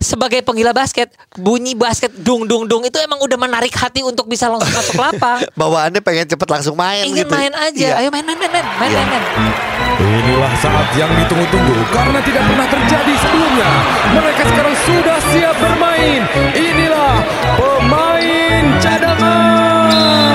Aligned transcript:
sebagai 0.00 0.40
penggila 0.40 0.72
basket, 0.72 1.12
bunyi 1.36 1.76
basket 1.76 2.08
dung 2.16 2.48
dung 2.48 2.64
dung 2.64 2.80
itu 2.82 2.96
emang 2.98 3.20
udah 3.20 3.36
menarik 3.36 3.70
hati 3.70 4.00
untuk 4.00 4.24
bisa 4.24 4.48
langsung 4.48 4.72
masuk 4.72 4.96
lapang. 4.96 5.44
Bawaannya 5.60 6.00
pengen 6.00 6.24
cepet 6.26 6.48
langsung 6.48 6.74
main 6.74 7.04
Ingin 7.04 7.28
gitu. 7.28 7.30
main 7.30 7.52
aja. 7.52 7.76
Iya. 7.76 8.00
Ayo 8.00 8.08
main 8.08 8.24
main 8.24 8.34
main 8.34 8.48
main 8.50 8.64
main 8.64 8.90
Iya. 8.90 8.98
main. 8.98 9.08
main. 9.12 9.24
Inilah 10.00 10.52
saat 10.56 10.88
yang 10.96 11.12
ditunggu-tunggu 11.12 11.76
karena 11.92 12.18
tidak 12.24 12.42
pernah 12.48 12.66
terjadi 12.66 13.14
sebelumnya. 13.20 13.68
Mereka 14.16 14.42
sekarang 14.48 14.74
sudah 14.88 15.18
siap 15.28 15.56
bermain. 15.60 16.20
Inilah 16.56 17.14
pemain 17.60 18.64
cadangan. 18.80 20.29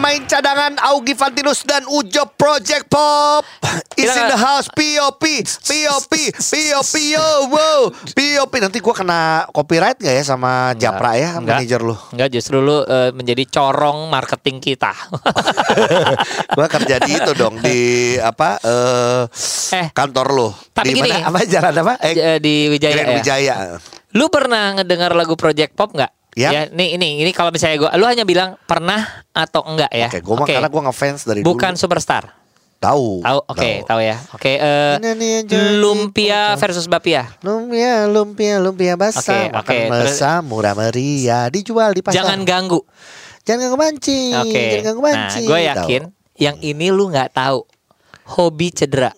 Pemain 0.00 0.24
cadangan 0.24 0.80
Augie 0.80 1.12
Fantinus 1.12 1.60
dan 1.60 1.84
Ujo 1.84 2.24
Project 2.32 2.88
Pop. 2.88 3.44
Is 3.92 4.08
in 4.08 4.32
the 4.32 4.40
house. 4.40 4.64
POP 4.72 5.20
POP 5.44 6.12
POP 6.32 6.92
yo 7.04 7.26
wow. 7.52 7.92
POP 8.08 8.52
nanti 8.56 8.80
gua 8.80 8.96
kena 8.96 9.20
copyright 9.52 10.00
nggak 10.00 10.16
ya 10.16 10.24
sama 10.24 10.72
Japra 10.72 11.20
ya 11.20 11.36
Enggak. 11.36 11.60
manajer 11.60 11.80
lu? 11.84 11.92
Enggak 12.16 12.32
justru 12.32 12.64
lu 12.64 12.80
eh, 12.80 13.12
menjadi 13.12 13.44
corong 13.44 14.08
marketing 14.08 14.64
kita. 14.64 14.88
gua 16.56 16.64
kerja 16.66 16.96
di 16.96 17.12
itu 17.12 17.32
dong 17.36 17.60
di 17.60 17.80
apa 18.16 18.56
eh 18.56 19.22
Eh, 19.76 19.86
kantor 19.92 20.26
lu. 20.32 20.48
tapi 20.72 20.90
di 20.90 20.92
gini. 20.96 21.12
mana? 21.12 21.28
apa 21.28 21.38
jalan 21.44 21.74
apa? 21.76 21.94
Eh 22.00 22.14
Eh, 22.16 22.38
di 22.40 22.72
Wijaya 22.72 22.94
Grand 22.96 23.04
ya. 23.06 23.16
Wijaya. 23.20 23.56
Lu 24.16 24.32
pernah 24.32 24.80
ngedengar 24.80 25.12
lagu 25.12 25.36
Project 25.36 25.76
Pop 25.76 25.92
nggak? 25.92 26.19
Ya. 26.32 26.66
nih 26.66 26.94
ini 26.94 27.20
ini 27.20 27.30
kalau 27.30 27.50
misalnya 27.50 27.76
gua 27.76 27.90
lu 27.94 28.06
hanya 28.06 28.22
bilang 28.22 28.54
pernah 28.62 29.02
atau 29.30 29.66
enggak 29.66 29.90
ya. 29.90 30.06
Oke, 30.06 30.20
gua 30.20 30.36
mah 30.36 30.46
karena 30.46 30.68
gua 30.68 30.82
ngefans 30.86 31.20
dari 31.24 31.40
Bukan 31.40 31.74
dulu. 31.74 31.82
superstar. 31.82 32.38
Tahu. 32.80 33.20
Tahu, 33.20 33.38
oke, 33.44 33.70
tahu 33.84 34.00
ya. 34.00 34.16
Oke, 34.32 34.56
eh, 34.56 34.96
Ini 34.96 35.08
nih 35.12 35.30
yang 35.36 35.46
jadi 35.46 35.68
lumpia 35.76 36.42
versus 36.56 36.88
bapia. 36.88 37.28
Lumpia, 37.40 38.08
lumpia, 38.08 38.56
lumpia 38.56 38.96
basah, 38.96 39.20
Oke, 39.20 39.52
makan 39.52 39.74
terus- 39.76 40.16
basah, 40.16 40.40
murah 40.40 40.72
meriah, 40.72 41.52
dijual 41.52 41.92
di 41.92 42.00
pasar. 42.00 42.24
Jangan 42.24 42.40
ganggu. 42.42 42.80
jangan 43.40 43.66
ganggu 43.66 43.78
mancing, 43.78 44.32
Oke. 44.38 44.62
jangan 44.70 44.84
ganggu 44.86 45.00
Nah, 45.00 45.08
mancing. 45.10 45.44
gue 45.44 45.60
yakin 45.66 46.02
yang 46.36 46.56
ini 46.56 46.88
lu 46.88 47.08
nggak 47.08 47.34
tahu. 47.34 47.68
Hobi 48.30 48.70
cedera. 48.70 49.10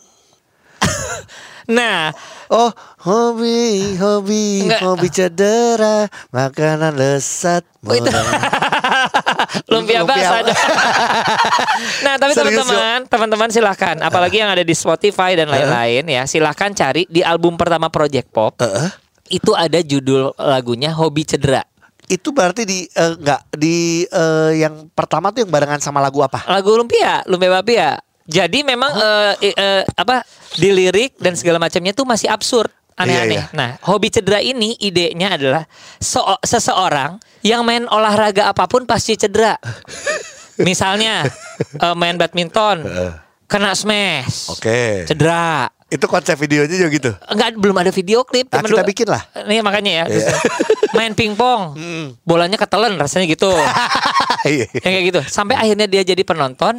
Nah, 1.69 2.15
Oh, 2.53 2.69
hobi, 3.09 3.97
hobi, 3.97 4.69
Enggak. 4.69 4.81
hobi 4.85 5.09
cedera, 5.09 6.05
makanan 6.29 6.95
lesat, 6.97 7.65
Oh, 7.83 7.97
lumpia 9.73 10.07
basah. 10.07 10.45
nah, 12.07 12.15
tapi 12.21 12.33
teman-teman, 12.37 13.09
teman-teman 13.09 13.49
silahkan. 13.51 13.97
Apalagi 14.05 14.39
yang 14.39 14.53
ada 14.53 14.63
di 14.63 14.75
Spotify 14.77 15.35
dan 15.35 15.51
lain-lain 15.51 16.07
ya, 16.07 16.23
silahkan 16.29 16.71
cari 16.71 17.09
di 17.11 17.25
album 17.25 17.59
pertama 17.59 17.91
Project 17.91 18.29
Pop. 18.31 18.61
Itu 19.27 19.57
ada 19.57 19.81
judul 19.81 20.37
lagunya 20.37 20.93
Hobi 20.93 21.25
Cedera. 21.27 21.65
Itu 22.07 22.35
berarti 22.35 22.69
di 22.69 22.85
eh, 22.85 23.15
enggak 23.17 23.41
di 23.57 24.05
eh, 24.05 24.51
yang 24.61 24.91
pertama 24.93 25.33
tuh 25.33 25.47
yang 25.47 25.51
barengan 25.51 25.81
sama 25.81 26.03
lagu 26.03 26.21
apa? 26.21 26.45
Lagu 26.51 26.77
lumpia, 26.77 27.25
lumpia 27.25 27.51
bapia. 27.51 27.91
Jadi 28.25 28.63
memang 28.63 28.93
eh, 28.93 29.33
i- 29.45 29.57
eh, 29.57 29.83
apa 29.89 30.23
di 30.55 30.69
lirik 30.69 31.17
dan 31.17 31.35
segala 31.35 31.57
macamnya 31.57 31.91
tuh 31.91 32.05
masih 32.05 32.27
absurd, 32.27 32.71
aneh-aneh. 32.95 33.37
Iya, 33.37 33.45
iya. 33.45 33.57
Nah, 33.57 33.71
hobi 33.83 34.09
cedera 34.09 34.39
ini 34.39 34.77
idenya 34.77 35.35
adalah 35.35 35.65
so- 35.97 36.39
seseorang 36.41 37.17
yang 37.41 37.63
main 37.63 37.85
olahraga 37.85 38.47
apa 38.47 38.65
pun 38.65 38.85
pasti 38.85 39.17
cedera. 39.17 39.59
Misalnya 40.59 41.27
eh, 41.75 41.95
main 41.95 42.15
badminton, 42.15 42.85
kena 43.45 43.73
smash, 43.73 44.53
Oke. 44.53 45.05
cedera. 45.05 45.67
Itu 45.89 46.09
konsep 46.09 46.41
videonya 46.41 46.73
juga 46.79 46.89
gitu. 46.89 47.11
Enggak 47.29 47.53
belum 47.55 47.77
ada 47.77 47.93
video 47.93 48.25
klip. 48.25 48.49
Ah, 48.49 48.61
cuman 48.61 48.71
kita 48.73 48.85
bikin 48.87 49.09
lah. 49.09 49.23
Nih 49.45 49.61
makanya 49.61 49.93
ya. 49.93 50.05
Iya. 50.09 50.29
main 50.97 51.13
pingpong, 51.13 51.77
bolanya 52.23 52.57
ketelen 52.57 52.97
rasanya 52.97 53.27
gitu. 53.27 53.51
Iya. 54.43 54.67
yang 54.75 54.91
kayak 54.91 55.05
gitu 55.07 55.21
sampai 55.23 55.55
akhirnya 55.55 55.87
dia 55.87 56.03
jadi 56.03 56.19
penonton 56.27 56.75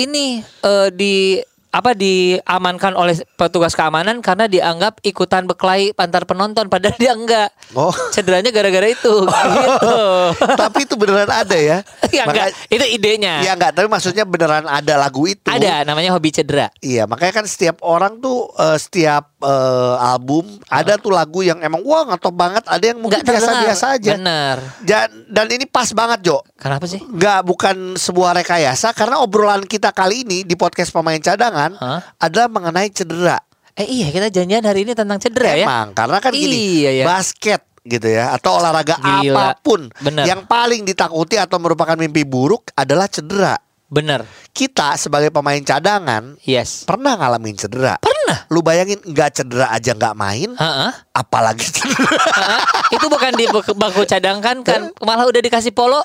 ini 0.00 0.40
eh, 0.40 0.88
di 0.92 1.40
apa 1.70 1.94
diamankan 1.94 2.98
oleh 2.98 3.14
petugas 3.38 3.78
keamanan 3.78 4.18
karena 4.18 4.50
dianggap 4.50 4.98
ikutan 5.06 5.46
beklai 5.46 5.94
antar 5.94 6.26
penonton 6.26 6.66
padahal 6.66 6.98
dia 6.98 7.14
enggak. 7.14 7.50
Oh. 7.78 7.94
cederanya 8.10 8.50
gara-gara 8.50 8.90
itu. 8.90 9.14
Gitu. 9.30 10.02
Tapi 10.66 10.78
itu 10.82 10.94
beneran 10.98 11.30
ada 11.30 11.54
ya? 11.54 11.86
ya 12.10 12.26
enggak. 12.26 12.50
Maka- 12.50 12.74
itu 12.74 12.84
idenya. 12.90 13.46
Iya 13.46 13.54
enggak, 13.54 13.72
tapi 13.78 13.86
maksudnya 13.86 14.26
beneran 14.26 14.66
ada 14.66 14.98
lagu 14.98 15.22
itu. 15.30 15.46
ada 15.46 15.86
namanya 15.86 16.10
hobi 16.10 16.34
cedera. 16.34 16.74
Iya, 16.82 17.06
makanya 17.06 17.42
kan 17.42 17.46
setiap 17.46 17.78
orang 17.86 18.18
tuh 18.18 18.50
eh, 18.58 18.78
setiap 18.82 19.29
eh, 19.40 19.94
album 19.98 20.44
ada 20.66 20.94
tuh 20.94 21.10
lagu 21.10 21.40
yang 21.40 21.58
emang 21.58 21.80
wah 21.80 22.04
ngetop 22.06 22.30
banget, 22.30 22.62
ada 22.64 22.84
yang 22.84 22.98
mungkin 22.98 23.20
biasa-biasa 23.20 23.96
aja. 23.96 24.10
bener 24.14 24.56
Dan, 24.80 25.08
dan 25.26 25.46
ini 25.48 25.64
pas 25.64 25.88
banget, 25.90 26.20
Jo. 26.22 26.44
kenapa 26.54 26.84
sih 26.84 27.00
Nggak 27.00 27.40
bukan 27.42 27.76
sebuah 27.94 28.36
rekayasa 28.36 28.92
karena 28.92 29.18
obrolan 29.18 29.62
kita 29.62 29.90
kali 29.90 30.22
ini 30.22 30.42
di 30.42 30.54
podcast 30.54 30.90
pemain 30.90 31.18
cadangan 31.18 31.72
Hah? 31.74 32.00
adalah 32.18 32.48
mengenai 32.48 32.88
cedera. 32.88 33.40
eh 33.72 33.86
iya 33.86 34.08
kita 34.08 34.28
janjian 34.28 34.60
hari 34.60 34.84
ini 34.84 34.92
tentang 34.92 35.16
cedera 35.16 35.54
ya 35.54 35.64
Emang 35.64 35.92
karena 35.92 36.18
kan 36.18 36.30
gini, 36.30 36.82
Iya, 36.82 36.90
ya. 36.92 37.04
basket 37.06 37.62
gitu 37.80 38.06
ya 38.06 38.30
atau 38.30 38.60
olahraga 38.60 39.00
Gila. 39.00 39.32
apa 39.32 39.46
pun 39.58 39.88
Bener. 39.96 40.22
yang 40.22 40.44
paling 40.44 40.84
ditakuti 40.84 41.34
atau 41.34 41.56
merupakan 41.56 41.96
mimpi 41.96 42.22
buruk 42.22 42.68
adalah 42.74 43.08
cedera. 43.08 43.56
Bener 43.90 44.22
Kita 44.50 44.94
sebagai 44.94 45.28
pemain 45.28 45.58
cadangan 45.58 46.38
yes 46.40 46.82
pernah 46.82 47.14
ngalamin 47.14 47.54
cedera. 47.54 47.98
pernah 47.98 48.46
Lu 48.48 48.60
bayangin 48.60 48.98
nggak 49.00 49.30
cedera 49.32 49.70
aja 49.70 49.90
nggak 49.90 50.14
main, 50.14 50.50
Heeh. 50.52 50.90
apalagi 51.12 51.66
cedera. 51.66 52.18
Hah? 52.30 52.62
itu 52.90 53.06
bukan 53.06 53.30
di 53.32 53.46
bangku- 53.46 54.02
cadangkan 54.04 54.62
kan 54.62 54.90
malah 55.00 55.22
udah 55.24 55.38
dikasih 55.38 55.70
polo 55.70 56.02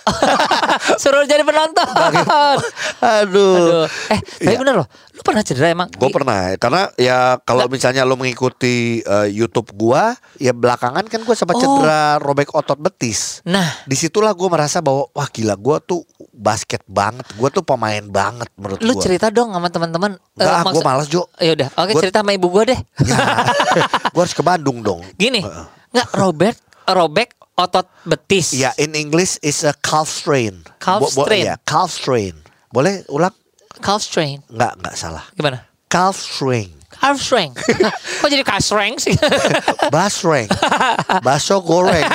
suruh 1.02 1.22
jadi 1.24 1.42
penonton 1.42 1.86
Aduh. 1.86 2.58
Aduh. 3.02 3.86
Eh, 4.08 4.20
tapi 4.40 4.52
Iya. 4.52 4.60
bener 4.60 4.76
loh. 4.76 4.88
Lu 5.12 5.22
pernah 5.22 5.42
cedera 5.42 5.68
emang? 5.68 5.90
Gue 5.92 6.10
pernah 6.10 6.54
karena 6.56 6.90
ya 6.96 7.18
kalau 7.42 7.66
misalnya 7.68 8.02
lo 8.04 8.16
mengikuti 8.16 9.00
eh, 9.00 9.28
YouTube 9.28 9.74
gua 9.74 10.14
ya 10.38 10.52
belakangan 10.52 11.06
kan 11.06 11.22
gue 11.22 11.36
sempat 11.36 11.56
Oh. 11.56 11.62
cedera 11.62 12.18
robek 12.18 12.52
otot 12.52 12.78
betis. 12.78 13.42
Nah, 13.44 13.66
Di 13.84 13.96
situlah 13.96 14.32
gue 14.32 14.48
merasa 14.48 14.80
bahwa 14.80 15.10
wah 15.10 15.28
gila 15.28 15.56
gue 15.56 15.78
tuh 15.84 16.02
basket 16.36 16.84
banget, 16.86 17.24
gue 17.32 17.50
tuh 17.50 17.64
pemain 17.64 18.04
banget 18.04 18.52
menurut 18.54 18.80
lu 18.80 18.94
gue. 18.94 19.02
cerita 19.02 19.28
dong 19.28 19.50
sama 19.50 19.68
teman-teman. 19.68 20.20
Enggak, 20.36 20.60
Eh, 20.60 20.64
gue 20.70 20.84
malas 20.84 21.08
Jo. 21.08 21.26
Ya 21.40 21.56
udah, 21.56 21.70
oke 21.74 21.92
Gua- 21.92 22.02
cerita 22.04 22.20
sama 22.20 22.36
ibu 22.36 22.48
gua 22.48 22.64
deh. 22.66 22.78
gue 24.14 24.22
harus 24.22 24.36
ke 24.36 24.44
Bandung 24.44 24.80
dong. 24.80 25.00
Gini, 25.16 25.40
nggak 25.90 26.08
Robert 26.14 26.58
robek 26.86 27.34
otot 27.56 27.88
betis. 28.04 28.54
Ya 28.54 28.76
in 28.76 28.94
English 28.94 29.40
is 29.40 29.64
a 29.64 29.74
calf 29.74 30.06
strain. 30.06 30.62
Calf 30.78 31.08
strain. 31.08 31.46
Ya, 31.46 31.56
calf 31.64 31.90
strain. 31.90 32.36
Boleh 32.70 33.08
ulang? 33.08 33.34
Calf 33.80 34.04
strain. 34.04 34.44
Nggak, 34.46 34.76
nggak 34.78 34.96
salah. 34.96 35.24
Gimana? 35.34 35.64
Calf 35.88 36.20
strain. 36.20 36.76
Calf 36.92 37.20
strain. 37.20 37.52
Kok 38.20 38.28
jadi 38.28 38.44
calf 38.44 38.62
strain 38.62 38.96
sih? 38.96 39.16
Basreng. 39.90 40.48
Baso 41.26 41.60
goreng. 41.60 42.08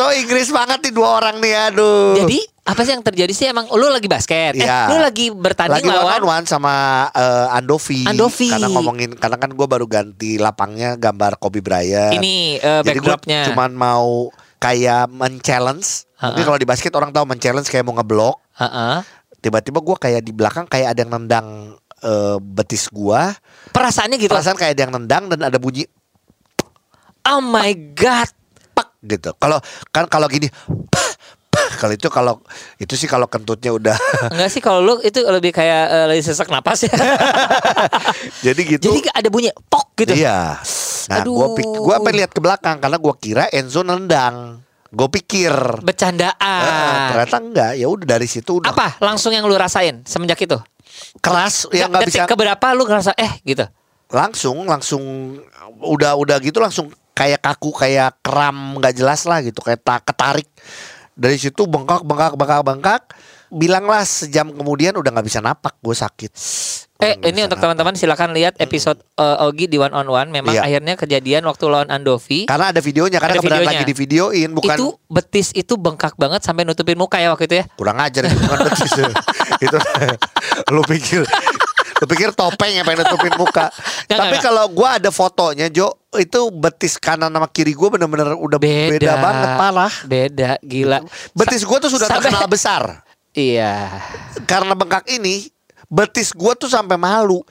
So 0.00 0.08
Inggris 0.16 0.48
banget 0.48 0.80
nih 0.88 0.92
dua 0.96 1.20
orang 1.20 1.36
nih 1.44 1.52
aduh. 1.68 2.16
jadi 2.24 2.40
apa 2.64 2.80
sih 2.86 2.92
yang 2.96 3.04
terjadi 3.04 3.32
sih 3.34 3.46
emang 3.50 3.66
lu 3.72 3.90
lagi 3.90 4.06
basket? 4.06 4.54
Iya. 4.54 4.86
Eh, 4.86 4.94
lu 4.94 4.96
lagi 5.02 5.26
bertanding 5.34 5.82
lagi 5.82 5.90
one 5.90 5.96
lawan 5.96 6.22
on 6.22 6.24
one 6.38 6.44
sama 6.46 6.74
eh, 7.10 7.56
Andovi. 7.58 8.06
Andovi. 8.06 8.46
Karena 8.46 8.70
ngomongin 8.70 9.10
karena 9.18 9.36
kan 9.42 9.50
gue 9.50 9.66
baru 9.66 9.90
ganti 9.90 10.38
lapangnya 10.38 10.94
gambar 10.94 11.42
Kobe 11.42 11.66
Bryant. 11.66 12.14
ini 12.14 12.62
Jadi 12.62 13.02
gue 13.02 13.02
backdropnya. 13.02 13.50
cuman 13.50 13.74
mau 13.74 14.30
kayak 14.62 15.10
men-challenge. 15.10 16.06
Mungkin 16.20 16.36
Ha-ha. 16.36 16.46
kalau 16.46 16.58
di 16.62 16.68
basket 16.68 16.92
orang 16.94 17.10
tahu 17.10 17.26
men-challenge 17.26 17.66
kayak 17.66 17.82
mau 17.82 17.96
ngeblok. 17.98 18.38
Heeh. 18.62 19.02
Tiba-tiba 19.42 19.82
gue 19.82 19.96
kayak 19.98 20.22
di 20.22 20.30
belakang 20.30 20.70
kayak 20.70 20.94
ada 20.94 21.00
yang 21.02 21.10
nendang 21.10 21.74
eh, 22.06 22.38
betis 22.38 22.86
gua. 22.86 23.34
Perasaannya 23.74 24.14
gitu. 24.20 24.30
Perasaan 24.30 24.54
kayak 24.54 24.78
ada 24.78 24.82
yang 24.86 24.94
nendang 24.94 25.26
dan 25.26 25.42
ada 25.42 25.58
bunyi 25.58 25.90
Oh 27.26 27.42
my 27.42 27.74
god. 27.98 28.39
Gitu. 29.02 29.30
Kalau 29.36 29.58
kan 29.90 30.06
kalau 30.06 30.26
gini 30.28 30.48
kalau 31.80 31.92
itu 31.96 32.08
kalau 32.12 32.34
itu 32.78 32.94
sih 32.94 33.08
kalau 33.08 33.26
kentutnya 33.26 33.72
udah 33.72 33.96
Enggak 34.32 34.50
sih 34.52 34.60
kalau 34.62 34.80
lu 34.84 34.94
itu 35.02 35.18
lebih 35.24 35.50
kayak 35.50 35.84
eh, 35.90 36.06
lagi 36.12 36.22
sesak 36.22 36.52
napas 36.52 36.86
ya. 36.86 36.92
jadi 38.46 38.60
gitu. 38.76 38.92
Jadi 38.92 39.10
ada 39.10 39.28
bunyi 39.32 39.50
pok 39.68 39.96
gitu. 39.96 40.12
Iya. 40.14 40.60
Nah, 41.10 41.24
Aduh. 41.24 41.34
gua 41.34 41.48
pik 41.56 41.68
gua 41.80 41.94
sampai 41.98 42.12
lihat 42.20 42.30
ke 42.30 42.40
belakang 42.40 42.76
karena 42.78 42.96
gua 43.00 43.14
kira 43.16 43.44
Enzo 43.50 43.82
nendang. 43.82 44.62
Gue 44.90 45.06
pikir 45.06 45.54
Bercandaan. 45.86 46.34
Eh, 46.66 47.08
ternyata 47.14 47.36
enggak. 47.38 47.72
Ya 47.78 47.86
udah 47.86 48.06
dari 48.18 48.26
situ 48.26 48.58
udah 48.58 48.74
Apa 48.74 48.98
langsung 48.98 49.30
yang 49.30 49.46
lu 49.46 49.54
rasain 49.54 50.02
semenjak 50.02 50.42
itu? 50.42 50.58
keras 51.22 51.66
yang 51.72 51.88
nggak 51.90 52.02
Detik 52.06 52.22
bisa 52.22 52.28
keberapa 52.28 52.66
lu 52.76 52.84
ngerasa 52.84 53.14
eh 53.16 53.40
gitu. 53.42 53.64
langsung 54.10 54.66
langsung 54.66 55.02
udah 55.78 56.18
udah 56.18 56.36
gitu 56.42 56.58
langsung 56.58 56.90
kayak 57.20 57.40
kaku 57.44 57.70
kayak 57.76 58.16
kram 58.20 58.80
nggak 58.80 58.96
jelas 58.96 59.28
lah 59.28 59.44
gitu 59.44 59.60
kayak 59.60 59.84
tak 59.84 60.08
ketarik 60.08 60.48
dari 61.12 61.36
situ 61.36 61.68
bengkak 61.68 62.00
bengkak 62.00 62.32
bengkak 62.32 62.62
bengkak 62.64 63.02
bilanglah 63.50 64.06
sejam 64.06 64.48
kemudian 64.48 64.94
udah 64.94 65.10
nggak 65.10 65.26
bisa 65.26 65.42
napak 65.42 65.74
gue 65.82 65.90
sakit. 65.90 66.30
Eh 67.00 67.16
ini 67.26 67.42
untuk 67.42 67.58
teman-teman 67.58 67.98
silakan 67.98 68.30
lihat 68.30 68.54
episode 68.56 69.02
eh, 69.18 69.42
Ogi 69.42 69.66
di 69.66 69.74
one 69.74 69.90
on 69.90 70.06
one. 70.06 70.30
Memang 70.30 70.54
Iya. 70.54 70.62
akhirnya 70.62 70.94
kejadian 70.94 71.42
waktu 71.42 71.64
lawan 71.66 71.90
Andovi. 71.90 72.46
Karena 72.46 72.70
ada 72.70 72.78
videonya, 72.78 73.18
karena 73.18 73.34
Ada 73.34 73.40
kebetulan 73.42 73.58
videonya. 73.58 73.80
lagi 73.82 73.90
di 73.90 73.96
videoin, 73.98 74.48
bukan 74.54 74.76
Itu 74.76 74.86
betis 75.10 75.48
itu 75.50 75.74
bengkak 75.74 76.14
banget 76.14 76.46
sampai 76.46 76.62
nutupin 76.62 76.94
muka 76.94 77.18
ya 77.18 77.34
waktu 77.34 77.50
itu 77.50 77.56
ya. 77.58 77.64
kurang 77.74 77.98
ajar 77.98 78.30
itu 78.30 78.38
bukan 78.38 78.58
betis. 78.62 78.92
itu 79.66 79.78
lu 80.76 80.82
pikir 80.86 81.26
lu 82.00 82.06
pikir 82.06 82.32
topeng 82.32 82.72
yang 82.72 82.82
pengen 82.82 83.04
nutupin 83.04 83.30
muka. 83.36 83.68
Nggak, 84.08 84.18
Tapi 84.18 84.36
kalau 84.40 84.64
gua 84.68 84.96
ada 84.96 85.08
fotonya 85.08 85.68
Jo, 85.68 85.92
itu 86.16 86.48
betis 86.48 86.96
kanan 86.96 87.28
sama 87.28 87.44
kiri 87.46 87.76
gua 87.76 87.92
bener-bener 87.92 88.32
udah 88.32 88.56
beda, 88.56 88.96
Beda, 88.96 89.12
banget 89.16 89.48
parah. 89.54 89.92
Beda, 90.02 90.50
gila. 90.60 90.98
Betis 91.32 91.60
gua 91.62 91.76
tuh 91.76 91.92
sudah 91.92 92.08
Sampai- 92.08 92.32
terkenal 92.32 92.48
besar. 92.48 92.82
Iya. 93.30 93.86
Karena 94.42 94.72
bengkak 94.72 95.06
ini 95.06 95.46
betis 95.86 96.30
gua 96.30 96.54
tuh 96.54 96.66
sampai 96.66 96.94
malu. 96.94 97.42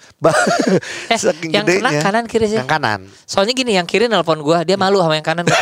Eh, 1.07 1.15
Saking 1.15 1.51
yang 1.51 1.63
kena 1.63 1.91
gedenya. 1.91 2.01
kanan 2.01 2.23
kiri 2.25 2.47
sih? 2.47 2.57
Yang 2.57 2.71
kanan. 2.71 2.99
Soalnya 3.23 3.53
gini, 3.53 3.75
yang 3.75 3.85
kiri 3.85 4.07
nelpon 4.07 4.39
gua, 4.39 4.63
dia 4.63 4.75
malu 4.75 4.97
sama 4.97 5.13
yang 5.13 5.27
kanan. 5.27 5.45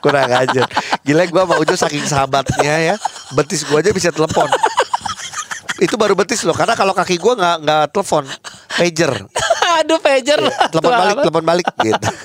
Kurang 0.00 0.28
aja. 0.28 0.62
Gila 1.02 1.24
gua 1.28 1.42
sama 1.46 1.54
Ujo 1.56 1.74
saking 1.74 2.04
sahabatnya 2.04 2.74
ya. 2.84 2.94
Betis 3.32 3.62
gua 3.62 3.78
aja 3.78 3.90
bisa 3.90 4.10
telepon. 4.10 4.48
Itu 5.78 5.94
baru 5.94 6.12
betis 6.12 6.42
loh 6.42 6.52
karena 6.52 6.74
kalau 6.74 6.90
kaki 6.90 7.16
gua 7.16 7.34
nggak 7.34 7.56
nggak 7.62 7.82
telepon 7.90 8.24
pager 8.74 9.12
Aduh, 9.78 9.98
pager 9.98 10.38
lah. 10.42 10.56
telepon 10.68 10.92
balik 10.92 11.16
telepon 11.22 11.44
balik 11.44 11.66
gitu 11.78 12.08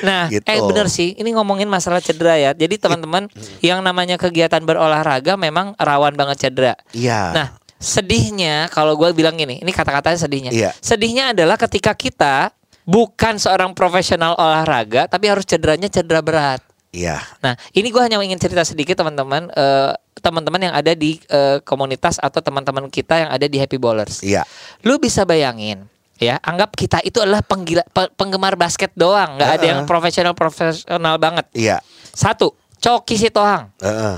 Nah, 0.00 0.32
Gitu. 0.32 0.44
eh 0.44 0.60
bener 0.60 0.88
sih, 0.88 1.12
ini 1.12 1.28
ngomongin 1.30 1.68
masalah 1.68 2.00
cedera 2.00 2.32
ya. 2.34 2.56
Jadi 2.56 2.80
teman-teman 2.80 3.28
yang 3.60 3.80
namanya 3.80 4.16
kegiatan 4.16 4.60
berolahraga 4.60 5.36
memang 5.36 5.76
rawan 5.76 6.16
banget 6.16 6.48
cedera. 6.48 6.72
iya 6.92 7.32
Nah, 7.32 7.46
sedihnya 7.76 8.68
kalau 8.68 8.96
gue 8.96 9.12
bilang 9.12 9.36
gini, 9.36 9.60
ini 9.60 9.68
kata-katanya 9.68 10.16
sedihnya. 10.16 10.50
Iya. 10.52 10.70
Sedihnya 10.78 11.32
adalah 11.32 11.56
ketika 11.56 11.92
kita 11.92 12.48
bukan 12.82 13.36
seorang 13.36 13.72
profesional 13.72 14.32
olahraga, 14.34 15.04
tapi 15.04 15.28
harus 15.28 15.44
cederanya 15.44 15.86
cedera 15.86 16.20
berat. 16.20 16.64
Iya 16.90 17.22
Nah, 17.38 17.54
ini 17.70 17.88
gue 17.88 17.98
hanya 17.98 18.18
ingin 18.18 18.36
cerita 18.36 18.60
sedikit 18.60 18.94
teman-teman, 18.96 19.46
eh, 19.48 19.90
teman-teman 20.16 20.60
yang 20.60 20.74
ada 20.74 20.92
di 20.92 21.16
eh, 21.24 21.58
komunitas 21.60 22.18
atau 22.18 22.38
teman-teman 22.38 22.86
kita 22.86 23.16
yang 23.18 23.30
ada 23.30 23.44
di 23.44 23.56
Happy 23.56 23.76
Bowlers. 23.76 24.20
iya 24.20 24.42
Lu 24.80 24.96
bisa 24.96 25.22
bayangin, 25.22 25.86
ya, 26.16 26.36
anggap 26.40 26.72
kita 26.72 27.00
itu 27.00 27.18
adalah 27.18 27.40
penggila, 27.40 27.86
pe- 27.86 28.12
penggemar 28.12 28.54
basket 28.54 28.90
doang, 28.92 29.34
nggak 29.34 29.50
ada 29.50 29.58
Heeh. 29.58 29.70
yang 29.72 29.80
profesional 29.84 30.34
profesional 30.34 31.16
banget. 31.16 31.46
iya 31.52 31.78
Satu, 32.10 32.52
Coki 32.76 33.16
Sitohang, 33.16 33.70
Heeh. 33.78 34.16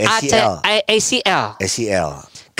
AC, 0.00 0.32
ACL 0.32 0.52
A- 0.60 0.86
ACL. 0.88 1.44
ACL 1.58 2.10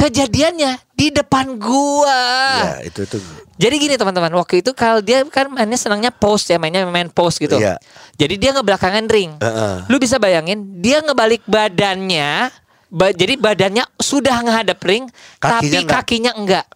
Kejadiannya 0.01 0.73
di 0.97 1.13
depan 1.13 1.61
gua. 1.61 2.25
iya 2.57 2.89
itu 2.89 3.05
itu 3.05 3.21
Jadi 3.61 3.75
gini 3.77 3.95
teman-teman, 4.01 4.33
waktu 4.33 4.65
itu 4.65 4.73
kalau 4.73 5.05
dia 5.05 5.21
kan 5.29 5.53
mainnya 5.53 5.77
senangnya 5.77 6.09
post 6.09 6.49
ya, 6.49 6.57
mainnya 6.57 6.89
main 6.89 7.13
post 7.13 7.37
gitu. 7.37 7.61
Iya. 7.61 7.77
Jadi 8.17 8.41
dia 8.41 8.57
ngebelakangan 8.57 9.05
ring. 9.05 9.37
Heeh. 9.37 9.85
Lu 9.85 10.01
bisa 10.01 10.17
bayangin, 10.17 10.81
dia 10.81 11.05
ngebalik 11.05 11.45
badannya, 11.45 12.49
ba- 12.89 13.13
jadi 13.13 13.37
badannya 13.37 13.85
sudah 14.01 14.41
ngehadap 14.41 14.81
ring, 14.81 15.05
Kakinya 15.37 15.61
tapi 15.61 15.77
enggak. 15.77 15.93
kakinya 16.01 16.33
enggak. 16.33 16.67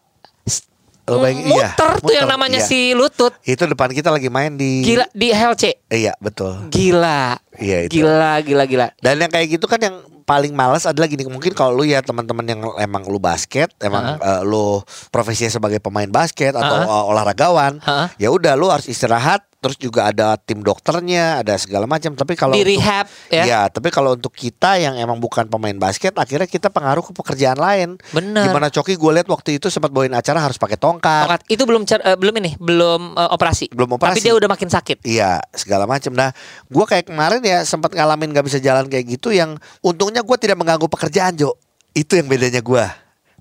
Lo 1.05 1.21
bayangin, 1.21 1.45
iya, 1.53 1.69
muter 1.73 1.93
tuh 2.01 2.13
yang 2.13 2.29
namanya 2.29 2.61
iya. 2.61 2.69
si 2.69 2.93
lutut. 2.93 3.33
itu 3.45 3.61
depan 3.61 3.93
kita 3.93 4.09
lagi 4.09 4.33
main 4.33 4.57
di 4.57 4.81
Gila 4.81 5.05
di 5.13 5.29
HLC. 5.33 5.65
iya 5.89 6.17
betul 6.17 6.69
Gila. 6.69 7.37
Iya, 7.57 7.89
itu. 7.89 8.01
Gila, 8.01 8.41
gila, 8.41 8.65
gila. 8.65 8.87
Dan 9.01 9.21
yang 9.21 9.29
kayak 9.29 9.53
gitu 9.53 9.65
kan 9.65 9.81
yang 9.81 10.01
paling 10.25 10.53
malas 10.53 10.85
adalah 10.85 11.05
gini 11.05 11.25
mungkin 11.25 11.53
kalau 11.53 11.77
lu 11.77 11.85
ya 11.85 12.01
teman-teman 12.01 12.45
yang 12.45 12.61
emang 12.77 13.05
lu 13.05 13.17
basket 13.17 13.71
emang 13.79 14.17
eh, 14.17 14.43
lu 14.43 14.81
profesinya 15.09 15.53
sebagai 15.53 15.79
pemain 15.79 16.09
basket 16.09 16.53
atau 16.53 16.77
Uh-uh. 16.81 16.89
eh, 16.91 17.05
olahragawan 17.09 17.73
Uh-uh. 17.79 18.09
ya 18.17 18.29
udah 18.29 18.53
lu 18.55 18.69
harus 18.69 18.87
istirahat 18.87 19.45
terus 19.61 19.81
juga 19.81 20.05
ada 20.05 20.37
tim 20.37 20.61
dokternya 20.61 21.41
ada 21.41 21.57
segala 21.57 21.89
macam 21.89 22.13
tapi 22.13 22.37
kalau 22.37 22.53
Di 22.53 22.61
untuk- 22.61 22.69
rehab, 22.77 23.07
ya. 23.33 23.45
Iya, 23.49 23.61
tapi 23.73 23.89
kalau 23.89 24.13
untuk 24.13 24.29
kita 24.29 24.77
yang 24.77 24.93
emang 24.95 25.17
bukan 25.17 25.49
pemain 25.49 25.73
basket 25.75 26.13
akhirnya 26.15 26.45
kita 26.45 26.69
pengaruh 26.69 27.01
ke 27.01 27.17
pekerjaan 27.17 27.57
lain 27.57 27.97
Bener. 28.13 28.45
gimana 28.45 28.69
Coki 28.69 28.93
gue 28.93 29.13
lihat 29.15 29.25
waktu 29.25 29.57
itu 29.57 29.73
sempat 29.73 29.89
bawain 29.89 30.13
acara 30.13 30.37
harus 30.39 30.61
pakai 30.61 30.77
tongkat 30.77 30.93
Tongkat. 31.25 31.41
Itu 31.49 31.65
belum 31.65 31.89
cer- 31.89 32.05
eh, 32.05 32.13
belum 32.13 32.37
ini, 32.39 32.61
belum 32.61 33.17
eh, 33.17 33.31
operasi. 33.33 33.73
Belum 33.73 33.97
operasi. 33.97 34.21
Tapi 34.21 34.23
dia 34.23 34.35
udah 34.37 34.47
makin 34.47 34.69
sakit. 34.69 34.99
Iya 35.01 35.41
segala 35.51 35.89
macam. 35.89 36.13
Nah, 36.13 36.31
gue 36.69 36.85
kayak 36.85 37.09
kemarin 37.09 37.41
ya 37.41 37.65
sempat 37.65 37.91
ngalamin 37.91 38.31
gak 38.31 38.45
bisa 38.45 38.61
jalan 38.61 38.85
kayak 38.87 39.17
gitu 39.17 39.33
yang 39.33 39.57
untungnya 39.81 40.14
gue 40.21 40.37
tidak 40.39 40.57
mengganggu 40.61 40.87
pekerjaan 40.87 41.35
Jo. 41.35 41.57
Itu 41.91 42.15
yang 42.15 42.29
bedanya 42.29 42.61
gue. 42.61 42.85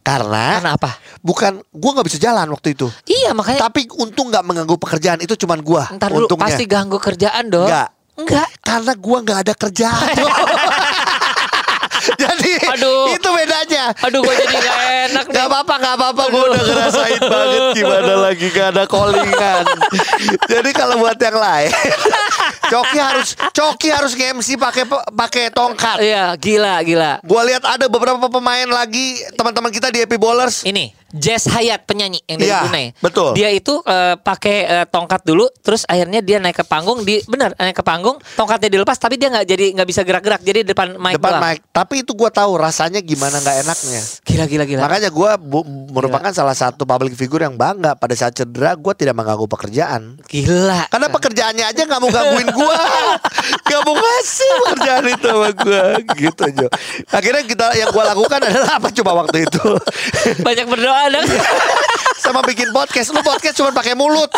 Karena, 0.04 0.60
Karena 0.60 0.76
apa? 0.76 1.00
bukan 1.24 1.64
gue 1.64 1.92
nggak 1.96 2.08
bisa 2.12 2.20
jalan 2.20 2.44
waktu 2.52 2.76
itu. 2.76 2.92
Iya, 3.08 3.32
makanya 3.32 3.72
Tapi 3.72 3.88
untung 3.96 4.28
nggak 4.28 4.44
mengganggu 4.44 4.76
pekerjaan 4.76 5.24
itu 5.24 5.32
cuman 5.40 5.64
gue. 5.64 5.84
ntar 5.96 6.12
dulu 6.12 6.28
untungnya. 6.28 6.44
pasti 6.44 6.64
ganggu 6.68 7.00
kerjaan 7.00 7.48
dong. 7.48 7.72
Enggak. 7.72 7.90
Enggak. 8.20 8.48
Karena 8.60 8.94
gue 9.00 9.18
nggak 9.24 9.40
ada 9.48 9.54
kerjaan. 9.56 10.16
Jadi 12.04 12.52
Aduh. 12.68 13.16
itu 13.16 13.30
bedanya. 13.32 13.96
Aduh, 14.04 14.20
gue 14.20 14.36
jadi 14.36 14.56
gak 14.60 14.80
enak 15.08 15.26
nih. 15.32 15.36
Gak 15.40 15.46
apa-apa, 15.48 15.74
gak 15.80 15.96
apa-apa. 15.96 16.24
Gue 16.28 16.44
udah 16.52 16.62
ngerasain 16.62 17.22
banget 17.24 17.64
gimana 17.80 18.14
lagi 18.20 18.48
gak 18.52 18.68
ada 18.76 18.84
callingan. 18.84 19.64
Jadi 20.52 20.70
kalau 20.76 21.00
buat 21.00 21.16
yang 21.16 21.38
lain, 21.40 21.72
Coki 22.74 22.98
harus 22.98 23.30
Coki 23.54 23.90
harus 23.94 24.12
nge-MC 24.18 24.58
pakai 24.58 24.84
pakai 25.14 25.44
tongkat. 25.54 26.02
Iya, 26.02 26.34
gila, 26.42 26.82
gila. 26.82 27.12
Gue 27.22 27.42
lihat 27.54 27.62
ada 27.62 27.86
beberapa 27.86 28.26
pemain 28.26 28.66
lagi 28.66 29.22
teman-teman 29.38 29.70
kita 29.70 29.94
di 29.94 30.02
Happy 30.02 30.18
Bowlers. 30.18 30.66
Ini 30.66 31.03
Jazz 31.14 31.46
Hayat 31.50 31.86
penyanyi 31.86 32.20
yang 32.26 32.38
dari 32.42 32.52
Brunei. 32.52 32.86
betul. 33.00 33.30
Dia 33.38 33.50
itu 33.54 33.80
eh, 33.86 34.18
pakai 34.18 34.58
eh, 34.66 34.86
tongkat 34.90 35.22
dulu, 35.24 35.46
terus 35.62 35.86
akhirnya 35.86 36.20
dia 36.26 36.42
naik 36.42 36.60
ke 36.62 36.66
panggung. 36.66 37.06
Di 37.06 37.22
benar 37.30 37.54
naik 37.56 37.78
ke 37.80 37.84
panggung, 37.86 38.18
tongkatnya 38.36 38.70
dilepas, 38.74 38.98
tapi 38.98 39.22
dia 39.22 39.30
nggak 39.30 39.46
jadi 39.46 39.66
nggak 39.78 39.88
bisa 39.88 40.02
gerak-gerak. 40.02 40.42
Jadi 40.42 40.60
depan 40.66 40.98
mic 40.98 41.16
depan 41.22 41.38
doang. 41.38 41.44
mic. 41.46 41.58
Tapi 41.70 41.94
itu 42.02 42.12
gue 42.18 42.30
tahu 42.34 42.52
rasanya 42.58 43.00
gimana 43.00 43.38
nggak 43.40 43.58
enaknya. 43.64 44.02
Gila, 44.26 44.46
gila, 44.50 44.64
gila. 44.66 44.82
Makanya 44.84 45.10
gue 45.14 45.32
merupakan 45.94 46.32
salah 46.34 46.58
satu 46.58 46.84
public 46.84 47.14
figure 47.14 47.46
yang 47.46 47.56
bangga 47.56 47.94
pada 47.94 48.18
saat 48.18 48.34
cedera 48.34 48.74
gue 48.74 48.94
tidak 48.98 49.14
mengganggu 49.14 49.46
pekerjaan. 49.46 50.18
Gila. 50.26 50.90
Karena 50.90 51.08
pekerjaannya 51.14 51.66
aja 51.70 51.82
nggak 51.86 52.02
mau 52.02 52.10
gangguin 52.10 52.50
gua 52.54 52.78
Gak 53.70 53.82
mau 53.86 53.96
ngasih 53.96 54.50
pekerjaan 54.64 55.06
itu 55.10 55.28
sama 55.28 55.50
gua 55.54 55.84
Gitu 56.18 56.44
Jo 56.58 56.68
Akhirnya 57.10 57.44
kita 57.46 57.66
yang 57.78 57.90
gua 57.94 58.04
lakukan 58.14 58.40
adalah 58.42 58.70
apa 58.82 58.88
coba 58.90 59.12
waktu 59.26 59.46
itu 59.46 59.64
Banyak 60.42 60.66
berdoa 60.66 61.03
dong. 61.10 61.28
Sama 62.24 62.40
bikin 62.42 62.72
podcast 62.72 63.12
Lu 63.12 63.20
podcast 63.20 63.52
cuma 63.54 63.70
pakai 63.70 63.94
mulut 63.94 64.32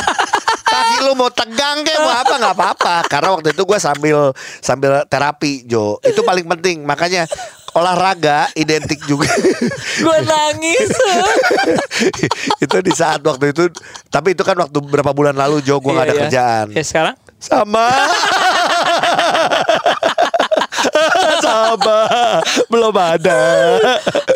Kaki 0.65 1.05
lu 1.05 1.13
mau 1.13 1.29
tegang 1.29 1.85
kayak 1.85 2.01
mau 2.01 2.09
apa 2.09 2.33
nggak 2.35 2.55
apa-apa 2.57 2.95
Karena 3.05 3.29
waktu 3.29 3.53
itu 3.53 3.61
gua 3.61 3.77
sambil 3.77 4.33
Sambil 4.57 5.05
terapi 5.05 5.61
Jo 5.63 6.01
Itu 6.01 6.25
paling 6.25 6.49
penting 6.49 6.81
Makanya 6.81 7.29
olahraga 7.71 8.47
identik 8.55 9.03
juga 9.03 9.27
gue 10.07 10.17
nangis. 10.23 10.89
itu 12.63 12.77
di 12.79 12.93
saat 12.95 13.19
waktu 13.19 13.51
itu 13.51 13.67
tapi 14.07 14.31
itu 14.31 14.41
kan 14.41 14.55
waktu 14.55 14.79
berapa 14.79 15.11
bulan 15.11 15.35
lalu 15.35 15.59
Jo 15.59 15.77
gua 15.77 15.99
nggak 15.99 16.07
ada 16.07 16.09
Iya, 16.09 16.15
iya. 16.15 16.23
kerjaan 16.23 16.67
Ya 16.71 16.83
sekarang? 16.87 17.15
Sama. 17.35 17.85
Sama. 21.45 21.99
Belum 22.67 22.93
ada. 22.93 23.39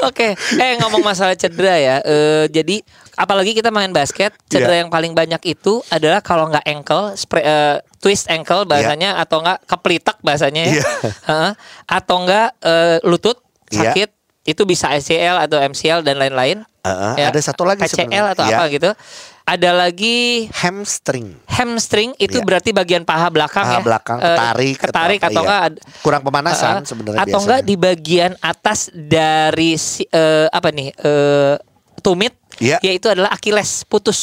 Oke, 0.03 0.33
eh 0.35 0.73
ngomong 0.77 1.01
masalah 1.01 1.33
cedera 1.33 1.75
ya. 1.75 1.95
Eh 2.01 2.45
jadi 2.49 2.81
apalagi 3.13 3.51
kita 3.51 3.69
main 3.69 3.91
basket, 3.91 4.31
cedera 4.45 4.73
Iya. 4.73 4.81
yang 4.81 4.89
paling 4.89 5.11
banyak 5.11 5.41
itu 5.45 5.83
adalah 5.87 6.19
kalau 6.19 6.47
nggak 6.47 6.65
ankle, 6.65 7.13
spray, 7.13 7.43
eh, 7.43 7.77
twist 7.97 8.27
ankle 8.27 8.63
bahasanya 8.63 9.17
atau 9.17 9.39
nggak 9.39 9.59
keplitek 9.65 10.17
bahasanya 10.19 10.61
ya. 10.65 10.73
Iya. 10.75 10.85
Heeh. 11.25 11.51
atau 11.85 12.15
nggak 12.21 12.47
eh, 12.61 12.97
lutut 13.03 13.37
Iya. 13.69 13.93
sakit. 13.93 14.09
Itu 14.47 14.65
bisa 14.65 14.89
ACL 14.89 15.45
atau 15.45 15.61
MCL 15.61 16.01
dan 16.01 16.17
lain-lain. 16.17 16.65
Heeh, 16.81 17.27
ada 17.27 17.37
satu 17.37 17.67
lagi 17.67 17.85
PCL 17.85 18.07
sebenarnya. 18.09 18.33
atau 18.33 18.43
Iya. 18.47 18.57
apa 18.57 18.63
gitu. 18.71 18.89
Ada 19.49 19.73
lagi 19.73 20.45
Hamstring. 20.53 21.33
hamstring 21.49 22.13
itu 22.15 22.37
Iya. 22.37 22.45
berarti 22.45 22.69
bagian 22.69 23.01
paha 23.01 23.27
belakang 23.27 23.65
Paha 23.65 23.75
ya. 23.75 23.81
belakang, 23.81 24.17
Eh, 24.17 24.27
ketarik, 24.29 24.75
ketarik 24.77 25.19
atau- 25.19 25.27
atau 25.27 25.41
iya. 25.41 25.49
enggak 25.65 25.81
Kurang 25.99 26.21
pemanasan 26.21 26.73
Uh, 26.75 26.85
sebenarnya 26.85 27.19
atau 27.25 27.39
enggak 27.41 27.61
di 27.65 27.75
bagian 27.75 28.31
atas 28.39 28.79
dari 28.93 29.73
si, 29.75 30.05
eh, 30.05 30.45
apa 30.47 30.69
nih 30.69 30.93
eh, 30.93 31.55
tumit 31.99 32.37
Iya. 32.59 32.77
yaitu 32.79 33.09
adalah 33.09 33.33
Achilles 33.33 33.81
putus 33.83 34.19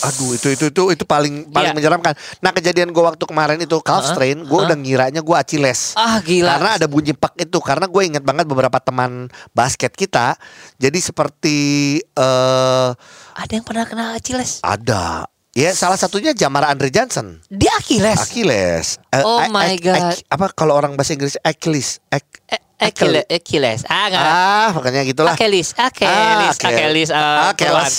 Aduh 0.00 0.30
itu 0.32 0.48
itu 0.48 0.64
itu 0.68 0.82
itu 0.90 1.04
paling 1.04 1.48
paling 1.48 1.70
Iya. 1.70 1.76
menyeramkan. 1.76 2.12
Nah 2.38 2.50
kejadian 2.50 2.88
gue 2.88 3.00
waktu 3.00 3.18
kemarin 3.20 3.58
itu 3.58 3.74
calf 3.78 4.00
Uh-uh. 4.00 4.12
strain, 4.12 4.38
gue 4.40 4.58
udah 4.60 4.74
ngiranya 4.74 5.20
gue 5.20 5.34
Achilles. 5.34 5.92
ah 5.94 6.18
gila 6.18 6.54
Karena 6.54 6.70
ada 6.74 6.86
bunyi 6.86 7.12
pak 7.12 7.34
itu 7.36 7.58
Karena 7.58 7.84
gue 7.84 8.02
inget 8.04 8.22
banget 8.22 8.44
beberapa 8.44 8.78
teman 8.78 9.26
basket 9.50 9.90
kita 9.92 10.38
Jadi 10.76 10.98
seperti 10.98 11.58
eh 11.98 12.88
ada 13.34 13.52
yang 13.52 13.62
pernah 13.62 13.84
kena 13.84 14.14
Achilles 14.14 14.58
Ada 14.60 15.26
Ya 15.50 15.72
salah 15.72 15.96
satunya 15.96 16.30
Jamar 16.30 16.62
Andre 16.64 16.86
Johnson 16.88 17.42
dia 17.48 17.74
Achilles 17.74 18.18
Achilles 18.20 18.86
Eh, 19.08 19.18
Oh 19.20 19.42
my 19.48 19.66
A- 19.68 19.80
God. 19.80 20.02
A- 20.04 20.22
Apa 20.30 20.46
kalau 20.52 20.72
orang 20.72 20.94
bahasa 20.94 21.12
Inggris 21.12 21.34
Achilles 21.40 21.98
Ach- 22.08 22.22
Eh, 22.46 22.62
Achilles, 22.78 23.26
Achilles. 23.26 23.80
Ah, 23.84 24.06
enggak. 24.06 24.22
Ah, 24.22 24.68
makanya 24.70 25.02
gitulah. 25.02 25.34
Achilles, 25.34 25.74
Ah, 25.74 25.90
Achilles, 25.90 26.54
Achilles. 26.54 27.10
Achilles, 27.10 27.10
eh, 27.10 27.48
Achilles. 27.50 27.92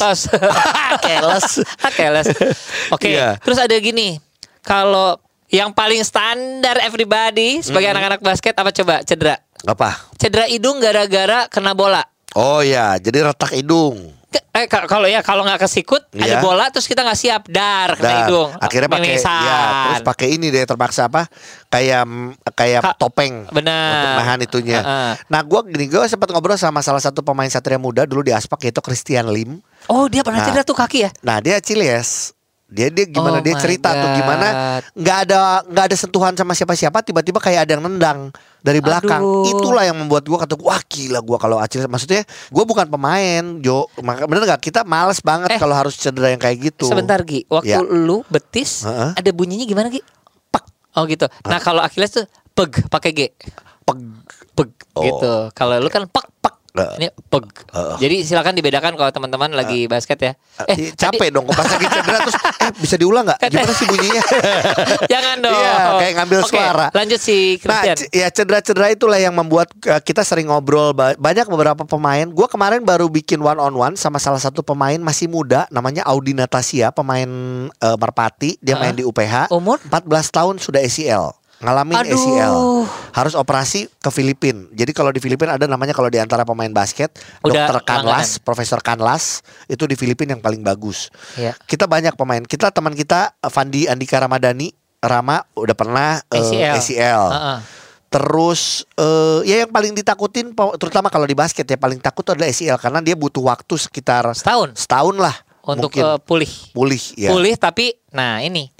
Achilles. 0.95 1.45
Achilles. 1.83 2.27
Oke, 2.89 3.11
Iya. 3.11 3.35
terus 3.43 3.59
ada 3.59 3.75
gini. 3.75 4.23
Kalau 4.63 5.19
yang 5.49 5.73
paling 5.73 5.99
standar 6.01 6.79
everybody 6.79 7.59
sebagai 7.59 7.89
anak-anak 7.89 8.21
basket 8.21 8.53
apa 8.53 8.71
coba 8.71 9.03
cedera? 9.03 9.35
Apa? 9.65 9.99
Cedera 10.15 10.47
hidung 10.47 10.79
gara-gara 10.79 11.51
kena 11.51 11.75
bola. 11.75 12.05
Oh 12.31 12.61
ya, 12.61 12.95
jadi 12.95 13.25
retak 13.25 13.51
hidung. 13.51 14.15
Ke- 14.29 14.45
Eh 14.51 14.65
ka- 14.65 14.85
kalau 14.85 15.05
ya 15.05 15.21
kalau 15.21 15.41
nggak 15.41 15.57
kesikut 15.59 16.05
ada 16.11 16.21
Iya. 16.21 16.37
bola 16.37 16.69
terus 16.69 16.85
kita 16.85 17.01
nggak 17.01 17.17
siap 17.17 17.43
dar 17.47 17.95
kena 17.95 18.03
Dan 18.03 18.15
hidung. 18.23 18.49
akhirnya 18.53 18.89
pakai 18.91 19.13
ya, 19.15 19.59
terus 19.87 20.01
pakai 20.03 20.27
ini 20.31 20.47
deh 20.47 20.63
terpaksa 20.63 21.05
apa? 21.05 21.25
Kayak 21.65 22.05
kayak 22.53 22.81
Ka- 22.83 22.93
topeng. 22.95 23.49
Benar. 23.49 23.89
Untuk 23.91 24.11
nahan 24.15 24.39
itunya. 24.41 24.79
Heeh. 24.79 25.11
Nah, 25.25 25.41
gua 25.41 25.61
gini, 25.63 25.85
gua 25.85 26.05
sempat 26.05 26.29
ngobrol 26.29 26.53
sama 26.55 26.79
salah 26.79 26.99
satu 26.99 27.21
pemain 27.21 27.47
Satria 27.47 27.77
Muda 27.77 28.03
dulu 28.03 28.21
di 28.21 28.29
Aspak 28.29 28.61
yaitu 28.61 28.79
Christian 28.79 29.29
Lim. 29.29 29.61
Oh 29.87 30.05
dia 30.05 30.21
pernah 30.21 30.39
Nah. 30.39 30.47
cedera 30.47 30.61
tuh 30.61 30.75
kaki 30.75 30.99
ya? 30.99 31.09
Nah, 31.21 31.39
dia 31.39 31.57
Chiles. 31.57 32.37
Dia 32.69 32.93
dia 32.93 33.09
gimana 33.09 33.37
Oh 33.37 33.43
dia 33.43 33.57
cerita 33.57 33.89
tuh 33.89 34.05
God. 34.05 34.17
gimana 34.21 34.47
nggak 34.93 35.17
ada 35.25 35.39
nggak 35.65 35.85
ada 35.89 35.95
sentuhan 35.97 36.33
sama 36.37 36.53
siapa-siapa 36.53 37.01
tiba-tiba 37.01 37.41
kayak 37.41 37.65
ada 37.65 37.71
yang 37.73 37.81
nendang 37.81 38.29
dari 38.61 38.77
belakang. 38.77 39.25
Aduh. 39.25 39.49
Itulah 39.49 39.89
yang 39.89 39.97
membuat 39.97 40.21
gua 40.23 40.45
kata 40.45 40.53
wah 40.61 40.77
gila 40.85 41.17
gua 41.19 41.41
kalau 41.41 41.57
Achilles 41.57 41.89
maksudnya 41.89 42.21
gua 42.53 42.69
bukan 42.69 42.85
pemain, 42.85 43.41
Jo. 43.57 43.89
Bener 43.97 44.45
nggak 44.45 44.61
kita 44.61 44.85
males 44.85 45.17
banget 45.19 45.57
Eh. 45.57 45.59
kalau 45.59 45.73
harus 45.73 45.97
cedera 45.97 46.29
yang 46.29 46.37
kayak 46.37 46.69
gitu. 46.69 46.85
Sebentar 46.85 47.17
Gi, 47.25 47.49
waktu 47.49 47.73
Ya. 47.73 47.81
lu 47.81 48.21
betis 48.29 48.85
Heeh. 48.85 49.17
ada 49.17 49.29
bunyinya 49.33 49.65
gimana 49.65 49.89
Gi? 49.89 50.05
Pak. 50.47 50.63
Oh 50.93 51.09
gitu. 51.09 51.25
Nah 51.49 51.57
kalau 51.57 51.81
Achilles 51.81 52.13
tuh 52.13 52.29
peg 52.53 52.85
pakai 52.85 53.11
G. 53.17 53.21
Peg. 53.81 53.99
Peg 54.53 54.69
Oh. 54.93 55.01
gitu. 55.01 55.31
Kalau 55.57 55.81
lu 55.81 55.89
kan 55.89 56.05
pak 56.05 56.29
pak. 56.37 56.58
Ini 56.71 57.07
peg. 57.23 57.45
Heeh. 57.69 57.95
Jadi 57.99 58.15
silakan 58.23 58.53
dibedakan 58.53 58.93
kalau 58.93 59.09
teman-teman 59.09 59.49
lagi 59.51 59.85
basket 59.85 60.19
ya. 60.19 60.33
Eh, 60.67 60.93
capek 60.93 61.29
dong, 61.29 61.45
pas 61.45 61.65
lagi 61.65 61.87
cedera 61.95 62.17
terus 62.19 62.37
eh 62.37 62.71
bisa 62.75 62.95
diulang 62.95 63.25
nggak? 63.25 63.39
Gimana 63.43 63.73
sih 63.73 63.85
bunyinya? 63.85 64.23
Jangan 65.11 65.35
dong. 65.39 65.53
Iya, 65.55 65.73
kayak 65.97 66.13
ngambil 66.15 66.39
Oke, 66.39 66.51
suara. 66.51 66.87
Lanjut 66.91 67.19
si 67.19 67.37
Nah, 67.57 67.59
Christian. 67.59 67.95
c- 67.97 68.11
ya 68.11 68.27
cedera-cedera 68.29 68.87
itulah 68.89 69.17
yang 69.17 69.33
membuat 69.33 69.67
uh, 69.83 69.97
kita 69.97 70.21
sering 70.21 70.47
ngobrol 70.47 70.91
ba- 70.91 71.15
banyak 71.15 71.45
beberapa 71.45 71.83
pemain. 71.83 72.25
Gua 72.25 72.45
kemarin 72.45 72.81
baru 72.81 73.07
bikin 73.07 73.39
one 73.39 73.57
on 73.57 73.73
one 73.73 73.95
sama 73.95 74.17
salah 74.17 74.39
satu 74.39 74.61
pemain 74.61 74.97
masih 74.97 75.25
muda 75.25 75.65
namanya 75.69 76.05
Audi 76.05 76.31
Natasia, 76.31 76.89
pemain 76.89 77.27
uh, 77.71 77.97
Merpati, 77.97 78.59
dia 78.59 78.75
main 78.75 78.91
Hah? 78.91 78.97
di 78.97 79.03
UPH. 79.03 79.35
Umur? 79.49 79.81
14 79.83 80.05
tahun 80.29 80.55
sudah 80.57 80.79
ACL. 80.79 81.33
Ngalamin 81.59 81.95
Aduh. 82.07 82.15
ACL. 82.15 82.55
Harus 83.11 83.35
operasi 83.35 83.91
ke 83.99 84.09
Filipina. 84.15 84.63
Jadi 84.71 84.95
kalau 84.95 85.11
di 85.11 85.19
Filipina 85.19 85.59
ada 85.59 85.67
namanya 85.67 85.91
kalau 85.91 86.07
di 86.07 86.15
antara 86.15 86.47
pemain 86.47 86.71
basket, 86.71 87.11
Udah 87.43 87.67
Dokter 87.67 87.77
Kanlas, 87.83 88.39
langganan. 88.39 88.45
Profesor 88.47 88.79
Kanlas, 88.79 89.23
itu 89.67 89.83
di 89.83 89.99
Filipina 89.99 90.39
yang 90.39 90.43
paling 90.43 90.63
bagus. 90.63 91.11
Iya. 91.35 91.59
Kita 91.67 91.83
banyak 91.83 92.15
pemain. 92.15 92.39
Kita 92.47 92.71
teman 92.71 92.95
kita 92.95 93.35
uh, 93.43 93.51
Fandi 93.51 93.91
Andika 93.91 94.23
Ramadhani, 94.23 94.71
Rama 95.03 95.43
udah 95.55 95.75
pernah 95.75 96.23
uh, 96.23 96.35
ACL. 96.39 96.75
ACL. 96.79 97.23
Heeh. 97.27 97.59
Terus 98.09 98.89
eh 98.97 99.39
ya 99.45 99.55
yang 99.67 99.71
paling 99.71 99.93
ditakutin 99.93 100.57
terutama 100.81 101.13
kalau 101.13 101.29
di 101.29 101.37
basket 101.37 101.69
ya 101.69 101.77
paling 101.77 102.01
takut 102.01 102.25
adalah 102.25 102.49
ACL 102.49 102.81
karena 102.81 103.05
dia 103.05 103.13
butuh 103.13 103.45
waktu 103.45 103.77
sekitar 103.77 104.25
Setahun 104.33 104.73
setahun 104.73 105.13
lah 105.13 105.35
untuk 105.61 105.93
mungkin 105.93 106.17
eh, 106.17 106.19
pulih. 106.25 106.51
pulih 106.73 107.03
ya. 107.13 107.29
Pulih 107.29 107.53
tapi 107.61 107.93
nah 108.09 108.41
ini 108.41 108.73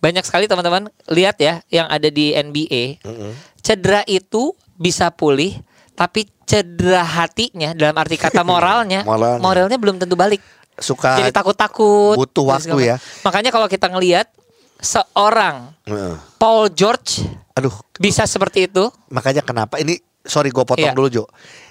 banyak 0.00 0.24
sekali 0.24 0.44
teman-teman 0.44 0.88
lihat 1.06 1.36
ya 1.36 1.60
yang 1.68 1.86
ada 1.86 2.08
di 2.08 2.32
NBA. 2.32 3.04
Mm-mm. 3.04 3.32
Cedera 3.60 4.00
itu 4.04 4.52
bisa 4.74 5.08
pulih 5.08 5.60
tapi 5.92 6.24
cedera 6.42 7.04
hatinya 7.04 7.70
dalam 7.72 7.92
arti 7.94 8.16
kata 8.16 8.40
moralnya, 8.40 9.04
Moralnya. 9.08 9.38
moralnya 9.38 9.76
belum 9.76 9.96
tentu 9.96 10.16
balik. 10.16 10.40
Suka 10.74 11.20
Jadi 11.20 11.28
takut-takut. 11.28 12.16
butuh 12.16 12.44
waktu 12.48 12.72
ya. 12.82 12.96
Makanya 13.20 13.52
kalau 13.52 13.68
kita 13.68 13.86
ngelihat 13.86 14.32
seorang 14.80 15.76
Heeh. 15.84 16.16
Paul 16.36 16.72
George 16.72 17.20
Aduh, 17.52 17.70
bisa 17.94 18.24
seperti 18.24 18.64
itu, 18.64 18.88
makanya 19.08 19.44
kenapa 19.44 19.76
ini 19.76 20.00
sorry 20.22 20.48
gue 20.48 20.64
potong 20.64 20.80
Iya. 20.86 20.96
dulu 20.96 21.08
Jo. 21.12 21.24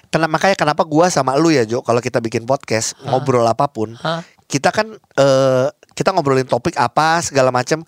Kenapa 0.06 0.30
makanya 0.30 0.56
kenapa 0.56 0.82
gua 0.82 1.06
sama 1.06 1.34
lu 1.34 1.50
ya 1.50 1.62
Jo 1.62 1.82
kalau 1.82 1.98
kita 1.98 2.18
bikin 2.18 2.42
podcast 2.42 2.94
ngobrol 3.02 3.42
apa 3.42 3.66
pun, 3.66 3.94
Hah? 3.96 4.22
kita 4.46 4.70
kan 4.70 4.90
eh 4.94 5.66
kita 6.00 6.16
ngobrolin 6.16 6.48
topik 6.48 6.80
apa 6.80 7.20
segala 7.20 7.52
macam. 7.52 7.84